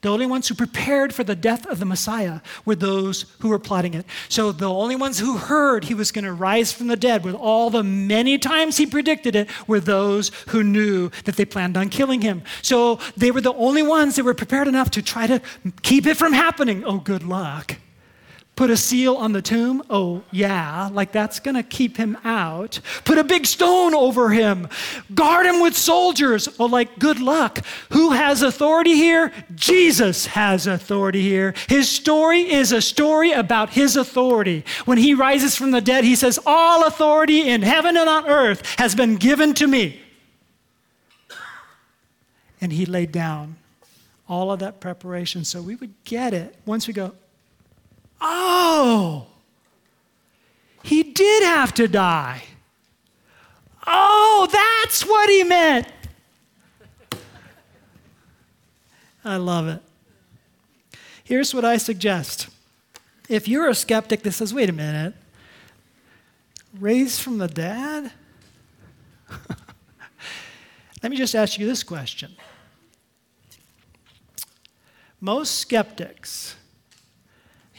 The 0.03 0.09
only 0.09 0.27
ones 0.27 0.49
who 0.49 0.57
prepared 0.57 1.15
for 1.15 1.23
the 1.23 1.37
death 1.37 1.65
of 1.67 1.79
the 1.79 1.85
Messiah 1.85 2.41
were 2.65 2.75
those 2.75 3.25
who 3.39 3.49
were 3.49 3.61
plotting 3.61 3.95
it. 3.95 4.05
So 4.29 4.51
the 4.51 4.69
only 4.69 4.97
ones 4.97 5.21
who 5.21 5.37
heard 5.37 5.85
he 5.85 5.95
was 5.95 6.11
going 6.11 6.25
to 6.25 6.33
rise 6.33 6.73
from 6.73 6.89
the 6.89 6.97
dead 6.97 7.25
with 7.25 7.37
all 7.37 7.71
the 7.71 7.85
many 7.85 8.37
times 8.37 8.77
he 8.77 8.85
predicted 8.85 9.37
it 9.37 9.49
were 9.69 9.79
those 9.79 10.33
who 10.49 10.65
knew 10.65 11.11
that 11.25 11.37
they 11.37 11.45
planned 11.45 11.77
on 11.77 11.89
killing 11.89 12.21
him. 12.21 12.43
So 12.63 12.99
they 13.17 13.31
were 13.31 13.41
the 13.41 13.55
only 13.55 13.83
ones 13.83 14.17
that 14.17 14.25
were 14.25 14.35
prepared 14.35 14.67
enough 14.67 14.91
to 14.91 15.03
try 15.03 15.29
to 15.29 15.41
keep 15.83 16.05
it 16.07 16.17
from 16.17 16.33
happening. 16.33 16.83
Oh, 16.85 16.99
good 16.99 17.23
luck. 17.23 17.77
Put 18.55 18.69
a 18.69 18.77
seal 18.77 19.17
on 19.17 19.33
the 19.33 19.41
tomb? 19.41 19.83
Oh, 19.89 20.23
yeah, 20.31 20.91
like 20.93 21.11
that's 21.11 21.41
to 21.41 21.63
keep 21.63 21.97
him 21.97 22.19
out. 22.23 22.81
Put 23.05 23.17
a 23.17 23.25
big 23.25 23.47
stone 23.47 23.95
over 23.95 24.29
him. 24.29 24.69
Guard 25.15 25.47
him 25.47 25.63
with 25.63 25.75
soldiers. 25.75 26.49
Oh, 26.59 26.67
like, 26.67 26.99
good 26.99 27.19
luck. 27.19 27.65
Who 27.93 28.11
has 28.11 28.43
authority 28.43 28.95
here? 28.95 29.33
Jesus 29.55 30.27
has 30.27 30.67
authority 30.67 31.23
here. 31.23 31.55
His 31.69 31.89
story 31.89 32.41
is 32.43 32.73
a 32.73 32.83
story 32.83 33.33
about 33.33 33.71
his 33.71 33.97
authority. 33.97 34.65
When 34.85 34.99
he 34.99 35.15
rises 35.15 35.57
from 35.57 35.71
the 35.71 35.81
dead, 35.81 36.05
he 36.05 36.15
says, 36.15 36.39
All 36.45 36.87
authority 36.87 37.49
in 37.49 37.63
heaven 37.63 37.97
and 37.97 38.09
on 38.09 38.29
earth 38.29 38.79
has 38.79 38.95
been 38.95 39.17
given 39.17 39.55
to 39.55 39.67
me. 39.67 39.99
And 42.61 42.71
he 42.71 42.85
laid 42.85 43.13
down 43.13 43.57
all 44.29 44.53
of 44.53 44.61
that 44.61 44.79
preparation 44.79 45.45
so 45.45 45.63
we 45.63 45.75
would 45.75 45.95
get 46.05 46.35
it 46.35 46.55
once 46.65 46.87
we 46.87 46.93
go, 46.93 47.13
Oh, 48.25 49.27
he 50.85 51.03
did 51.03 51.43
have 51.43 51.75
to 51.75 51.89
die. 51.89 52.45
Oh, 53.85 54.49
that's 54.51 55.05
what 55.05 55.29
he 55.29 55.43
meant. 55.43 55.89
I 59.25 59.37
love 59.37 59.67
it. 59.67 59.83
Here's 61.25 61.53
what 61.53 61.65
I 61.65 61.79
suggest. 61.79 62.49
If 63.29 63.49
you're 63.49 63.69
a 63.69 63.75
skeptic 63.75 64.23
that 64.23 64.33
says, 64.33 64.55
wait 64.55 64.69
a 64.69 64.73
minute, 64.73 65.15
raised 66.79 67.21
from 67.21 67.39
the 67.39 67.49
dead? 67.49 68.13
Let 71.03 71.11
me 71.11 71.17
just 71.17 71.35
ask 71.35 71.59
you 71.59 71.67
this 71.67 71.83
question. 71.83 72.37
Most 75.21 75.59
skeptics 75.59 76.57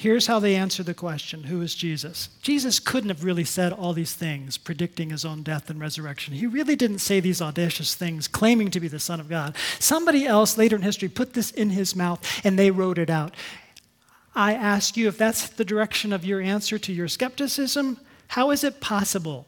Here's 0.03 0.27
how 0.27 0.39
they 0.39 0.55
answer 0.55 0.83
the 0.83 0.93
question 0.93 1.43
Who 1.45 1.61
is 1.61 1.75
Jesus? 1.75 2.27
Jesus 2.41 2.77
couldn't 2.77 3.07
have 3.07 3.23
really 3.23 3.45
said 3.45 3.71
all 3.71 3.93
these 3.93 4.13
things 4.13 4.57
predicting 4.57 5.11
his 5.11 5.23
own 5.23 5.43
death 5.43 5.69
and 5.69 5.79
resurrection. 5.79 6.33
He 6.33 6.45
really 6.45 6.75
didn't 6.75 6.99
say 6.99 7.21
these 7.21 7.41
audacious 7.41 7.95
things 7.95 8.27
claiming 8.27 8.69
to 8.71 8.81
be 8.81 8.89
the 8.89 8.99
Son 8.99 9.21
of 9.21 9.29
God. 9.29 9.55
Somebody 9.79 10.25
else 10.25 10.57
later 10.57 10.75
in 10.75 10.81
history 10.81 11.07
put 11.07 11.35
this 11.35 11.51
in 11.51 11.69
his 11.69 11.95
mouth 11.95 12.19
and 12.43 12.59
they 12.59 12.69
wrote 12.69 12.97
it 12.97 13.09
out. 13.09 13.33
I 14.35 14.55
ask 14.55 14.97
you 14.97 15.07
if 15.07 15.17
that's 15.17 15.47
the 15.47 15.63
direction 15.63 16.11
of 16.11 16.25
your 16.25 16.41
answer 16.41 16.77
to 16.77 16.91
your 16.91 17.07
skepticism, 17.07 17.97
how 18.27 18.51
is 18.51 18.65
it 18.65 18.81
possible 18.81 19.47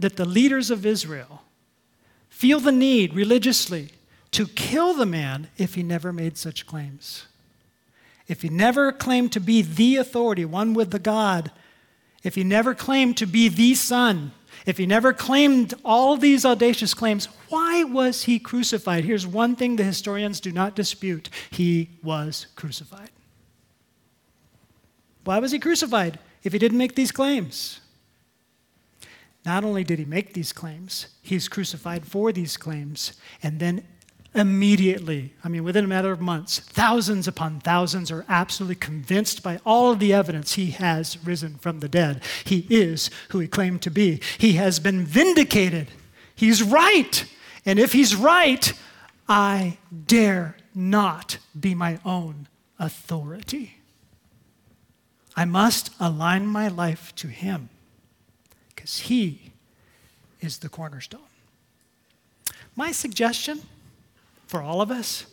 that 0.00 0.16
the 0.16 0.24
leaders 0.24 0.72
of 0.72 0.84
Israel 0.84 1.44
feel 2.28 2.58
the 2.58 2.72
need 2.72 3.14
religiously 3.14 3.90
to 4.32 4.48
kill 4.48 4.94
the 4.94 5.06
man 5.06 5.46
if 5.58 5.76
he 5.76 5.84
never 5.84 6.12
made 6.12 6.36
such 6.36 6.66
claims? 6.66 7.26
If 8.32 8.40
he 8.40 8.48
never 8.48 8.92
claimed 8.92 9.30
to 9.30 9.40
be 9.40 9.60
the 9.60 9.96
authority, 9.96 10.46
one 10.46 10.72
with 10.72 10.90
the 10.90 10.98
God, 10.98 11.52
if 12.22 12.34
he 12.34 12.42
never 12.42 12.74
claimed 12.74 13.18
to 13.18 13.26
be 13.26 13.50
the 13.50 13.74
Son, 13.74 14.32
if 14.64 14.78
he 14.78 14.86
never 14.86 15.12
claimed 15.12 15.74
all 15.84 16.16
these 16.16 16.46
audacious 16.46 16.94
claims, 16.94 17.26
why 17.50 17.84
was 17.84 18.22
he 18.22 18.38
crucified? 18.38 19.04
Here's 19.04 19.26
one 19.26 19.54
thing 19.54 19.76
the 19.76 19.84
historians 19.84 20.40
do 20.40 20.50
not 20.50 20.74
dispute 20.74 21.28
he 21.50 21.90
was 22.02 22.46
crucified. 22.56 23.10
Why 25.24 25.38
was 25.38 25.52
he 25.52 25.58
crucified 25.58 26.18
if 26.42 26.54
he 26.54 26.58
didn't 26.58 26.78
make 26.78 26.94
these 26.94 27.12
claims? 27.12 27.80
Not 29.44 29.62
only 29.62 29.84
did 29.84 29.98
he 29.98 30.06
make 30.06 30.32
these 30.32 30.54
claims, 30.54 31.08
he's 31.20 31.48
crucified 31.48 32.06
for 32.06 32.32
these 32.32 32.56
claims, 32.56 33.12
and 33.42 33.60
then 33.60 33.84
immediately, 34.34 35.34
I 35.44 35.48
mean, 35.48 35.62
within 35.64 35.84
a 35.84 35.88
matter 35.88 36.10
of 36.10 36.20
months, 36.20 36.58
thousands 36.60 37.28
upon 37.28 37.60
thousands 37.60 38.10
are 38.10 38.24
absolutely 38.28 38.76
convinced 38.76 39.42
by 39.42 39.60
all 39.64 39.92
of 39.92 39.98
the 39.98 40.12
evidence 40.12 40.54
he 40.54 40.70
has 40.72 41.18
risen 41.24 41.56
from 41.56 41.80
the 41.80 41.88
dead. 41.88 42.22
He 42.44 42.66
is 42.70 43.10
who 43.30 43.40
he 43.40 43.48
claimed 43.48 43.82
to 43.82 43.90
be. 43.90 44.20
He 44.38 44.54
has 44.54 44.78
been 44.78 45.04
vindicated. 45.04 45.88
He's 46.34 46.62
right. 46.62 47.24
And 47.66 47.78
if 47.78 47.92
he's 47.92 48.16
right, 48.16 48.72
I 49.28 49.78
dare 50.06 50.56
not 50.74 51.38
be 51.58 51.74
my 51.74 51.98
own 52.04 52.48
authority. 52.78 53.78
I 55.36 55.44
must 55.44 55.90
align 56.00 56.46
my 56.46 56.68
life 56.68 57.14
to 57.16 57.28
him 57.28 57.68
because 58.68 59.00
he 59.00 59.52
is 60.40 60.58
the 60.58 60.68
cornerstone. 60.68 61.20
My 62.74 62.92
suggestion 62.92 63.62
for 64.52 64.60
all 64.60 64.82
of 64.82 64.90
us 64.90 65.24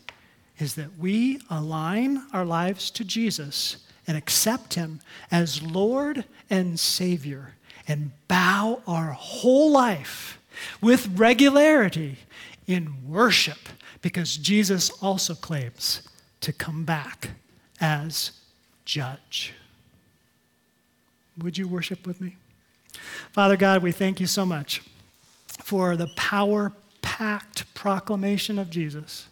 is 0.59 0.75
that 0.75 0.97
we 0.97 1.41
align 1.49 2.23
our 2.31 2.45
lives 2.45 2.89
to 2.89 3.03
Jesus 3.03 3.85
and 4.07 4.15
accept 4.15 4.75
Him 4.75 5.01
as 5.29 5.61
Lord 5.61 6.23
and 6.49 6.79
Savior 6.79 7.55
and 7.85 8.11
bow 8.29 8.81
our 8.87 9.11
whole 9.11 9.73
life 9.73 10.39
with 10.79 11.19
regularity 11.19 12.19
in 12.65 12.95
worship 13.05 13.57
because 14.01 14.37
Jesus 14.37 14.89
also 15.01 15.35
claims 15.35 16.01
to 16.39 16.53
come 16.53 16.85
back 16.85 17.31
as 17.81 18.31
judge. 18.85 19.53
Would 21.39 21.57
you 21.57 21.67
worship 21.67 22.07
with 22.07 22.21
me? 22.21 22.37
Father 23.33 23.57
God, 23.57 23.83
we 23.83 23.91
thank 23.91 24.21
you 24.21 24.27
so 24.27 24.45
much 24.45 24.81
for 25.61 25.97
the 25.97 26.07
power 26.15 26.71
packed 27.19 27.73
proclamation 27.73 28.57
of 28.57 28.69
Jesus, 28.69 29.27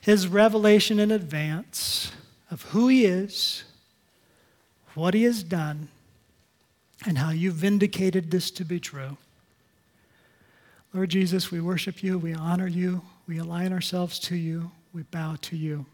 his 0.00 0.28
revelation 0.28 1.00
in 1.00 1.10
advance 1.10 2.12
of 2.48 2.62
who 2.70 2.86
he 2.86 3.04
is, 3.04 3.64
what 4.94 5.14
he 5.14 5.24
has 5.24 5.42
done, 5.42 5.88
and 7.04 7.18
how 7.18 7.30
you 7.30 7.50
vindicated 7.50 8.30
this 8.30 8.52
to 8.52 8.64
be 8.64 8.78
true. 8.78 9.16
Lord 10.94 11.10
Jesus, 11.10 11.50
we 11.50 11.60
worship 11.60 12.04
you, 12.04 12.20
we 12.20 12.34
honor 12.34 12.68
you, 12.68 13.02
we 13.26 13.38
align 13.38 13.72
ourselves 13.72 14.20
to 14.20 14.36
you, 14.36 14.70
we 14.92 15.02
bow 15.02 15.34
to 15.42 15.56
you. 15.56 15.86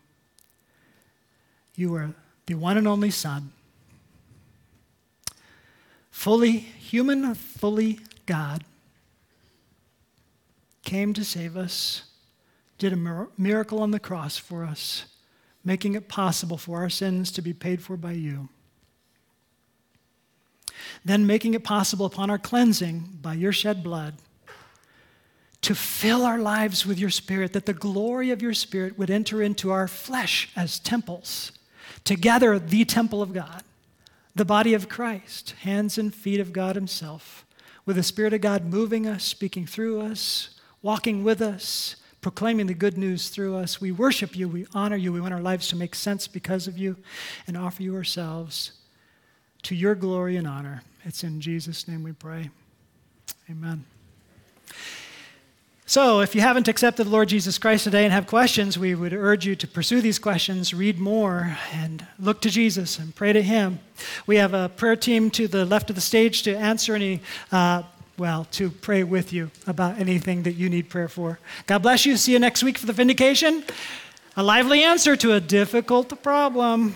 You 1.75 1.95
are 1.95 2.11
the 2.45 2.57
one 2.57 2.77
and 2.77 2.87
only 2.87 3.11
Son, 3.11 3.51
fully 6.11 6.59
human, 6.59 7.35
fully 7.35 8.01
God 8.27 8.63
came 10.85 11.13
to 11.15 11.25
save 11.25 11.57
us, 11.57 12.05
did 12.79 12.93
a 12.93 13.29
miracle 13.39 13.81
on 13.81 13.91
the 13.91 14.01
cross 14.01 14.37
for 14.37 14.65
us, 14.65 15.07
making 15.65 15.95
it 15.95 16.09
possible 16.09 16.59
for 16.59 16.79
our 16.79 16.91
sins 16.91 17.31
to 17.33 17.43
be 17.43 17.53
paid 17.53 17.83
for 17.83 17.97
by 17.97 18.13
you. 18.13 18.49
Then 21.05 21.27
making 21.27 21.55
it 21.55 21.65
possible 21.65 22.07
upon 22.07 22.31
our 22.31 22.39
cleansing 22.39 23.19
by 23.23 23.35
your 23.35 23.53
shed 23.53 23.83
blood 23.83 24.15
to 25.63 25.75
fill 25.75 26.27
our 26.27 26.39
lives 26.39 26.85
with 26.85 26.99
your 26.99 27.09
spirit, 27.09 27.55
that 27.55 27.65
the 27.65 27.73
glory 27.73 28.31
of 28.31 28.43
your 28.43 28.53
spirit 28.53 28.99
would 28.99 29.11
enter 29.11 29.41
into 29.41 29.71
our 29.71 29.89
flesh 29.89 30.51
as 30.55 30.79
temples, 30.79 31.53
together 32.05 32.59
the 32.59 32.85
temple 32.85 33.23
of 33.23 33.33
God, 33.33 33.63
the 34.35 34.45
body 34.45 34.75
of 34.75 34.91
Christ, 34.91 35.55
hands 35.63 35.97
and 35.97 36.15
feet 36.15 36.39
of 36.39 36.53
God 36.53 36.77
Himself, 36.77 37.47
with 37.87 37.97
the 37.97 38.03
Spirit 38.03 38.35
of 38.35 38.43
God 38.43 38.65
moving 38.65 39.07
us, 39.07 39.25
speaking 39.25 39.67
through 39.67 40.01
us, 40.03 40.54
walking 40.85 41.25
with 41.25 41.41
us, 41.41 41.97
proclaiming 42.21 42.67
the 42.67 42.75
good 42.75 42.99
news 42.99 43.31
through 43.31 43.57
us. 43.57 43.81
We 43.81 43.91
worship 43.91 44.37
you, 44.37 44.47
we 44.47 44.67
honor 44.75 44.97
you, 44.97 45.15
we 45.15 45.21
want 45.21 45.33
our 45.33 45.41
lives 45.41 45.67
to 45.69 45.77
make 45.77 45.95
sense 45.95 46.29
because 46.29 46.69
of 46.69 46.77
you, 46.77 46.97
and 47.47 47.57
offer 47.57 47.83
you 47.83 47.97
ourselves 47.97 48.73
to 49.63 49.75
your 49.75 49.95
glory 49.95 50.37
and 50.37 50.47
honor. 50.47 50.83
It's 51.05 51.25
in 51.25 51.41
Jesus' 51.41 51.89
name 51.89 52.03
we 52.03 52.13
pray. 52.13 52.51
Amen. 53.51 53.87
So, 55.87 56.21
if 56.21 56.35
you 56.35 56.41
haven't 56.43 56.69
accepted 56.69 57.05
the 57.05 57.11
Lord 57.11 57.29
Jesus 57.29 57.57
Christ 57.59 57.85
today 57.85 58.05
and 58.05 58.13
have 58.13 58.27
questions, 58.27 58.79
we 58.79 58.95
would 58.95 59.13
urge 59.13 59.47
you 59.47 59.55
to 59.57 59.67
pursue 59.67 60.01
these 60.01 60.19
questions, 60.19 60.75
read 60.75 60.99
more, 60.99 61.57
and 61.73 62.07
look 62.19 62.41
to 62.43 62.51
Jesus 62.51 62.99
and 62.99 63.15
pray 63.15 63.33
to 63.33 63.43
Him. 63.43 63.81
We 64.27 64.37
have 64.37 64.55
a 64.55 64.71
prayer 64.71 64.97
team 64.97 65.31
to 65.33 65.47
the 65.47 65.65
left 65.65 65.89
of 65.89 65.97
the 65.97 66.03
stage 66.03 66.43
to 66.43 66.55
answer 66.57 66.95
any 66.95 67.21
uh, 67.53 67.83
well, 68.17 68.47
to 68.53 68.71
pray 68.71 69.03
with 69.03 69.33
you 69.33 69.51
about 69.67 69.99
anything 69.99 70.45
that 70.45 70.53
you 70.53 70.69
need 70.69 70.89
prayer 70.89 71.09
for. 71.09 71.39
God 71.67 71.83
bless 71.83 72.07
you. 72.07 72.17
See 72.17 72.33
you 72.33 72.39
next 72.39 72.63
week 72.63 72.79
for 72.79 72.87
the 72.87 72.93
vindication. 72.93 73.65
A 74.37 74.43
lively 74.43 74.83
answer 74.83 75.17
to 75.17 75.33
a 75.33 75.41
difficult 75.41 76.23
problem. 76.23 76.95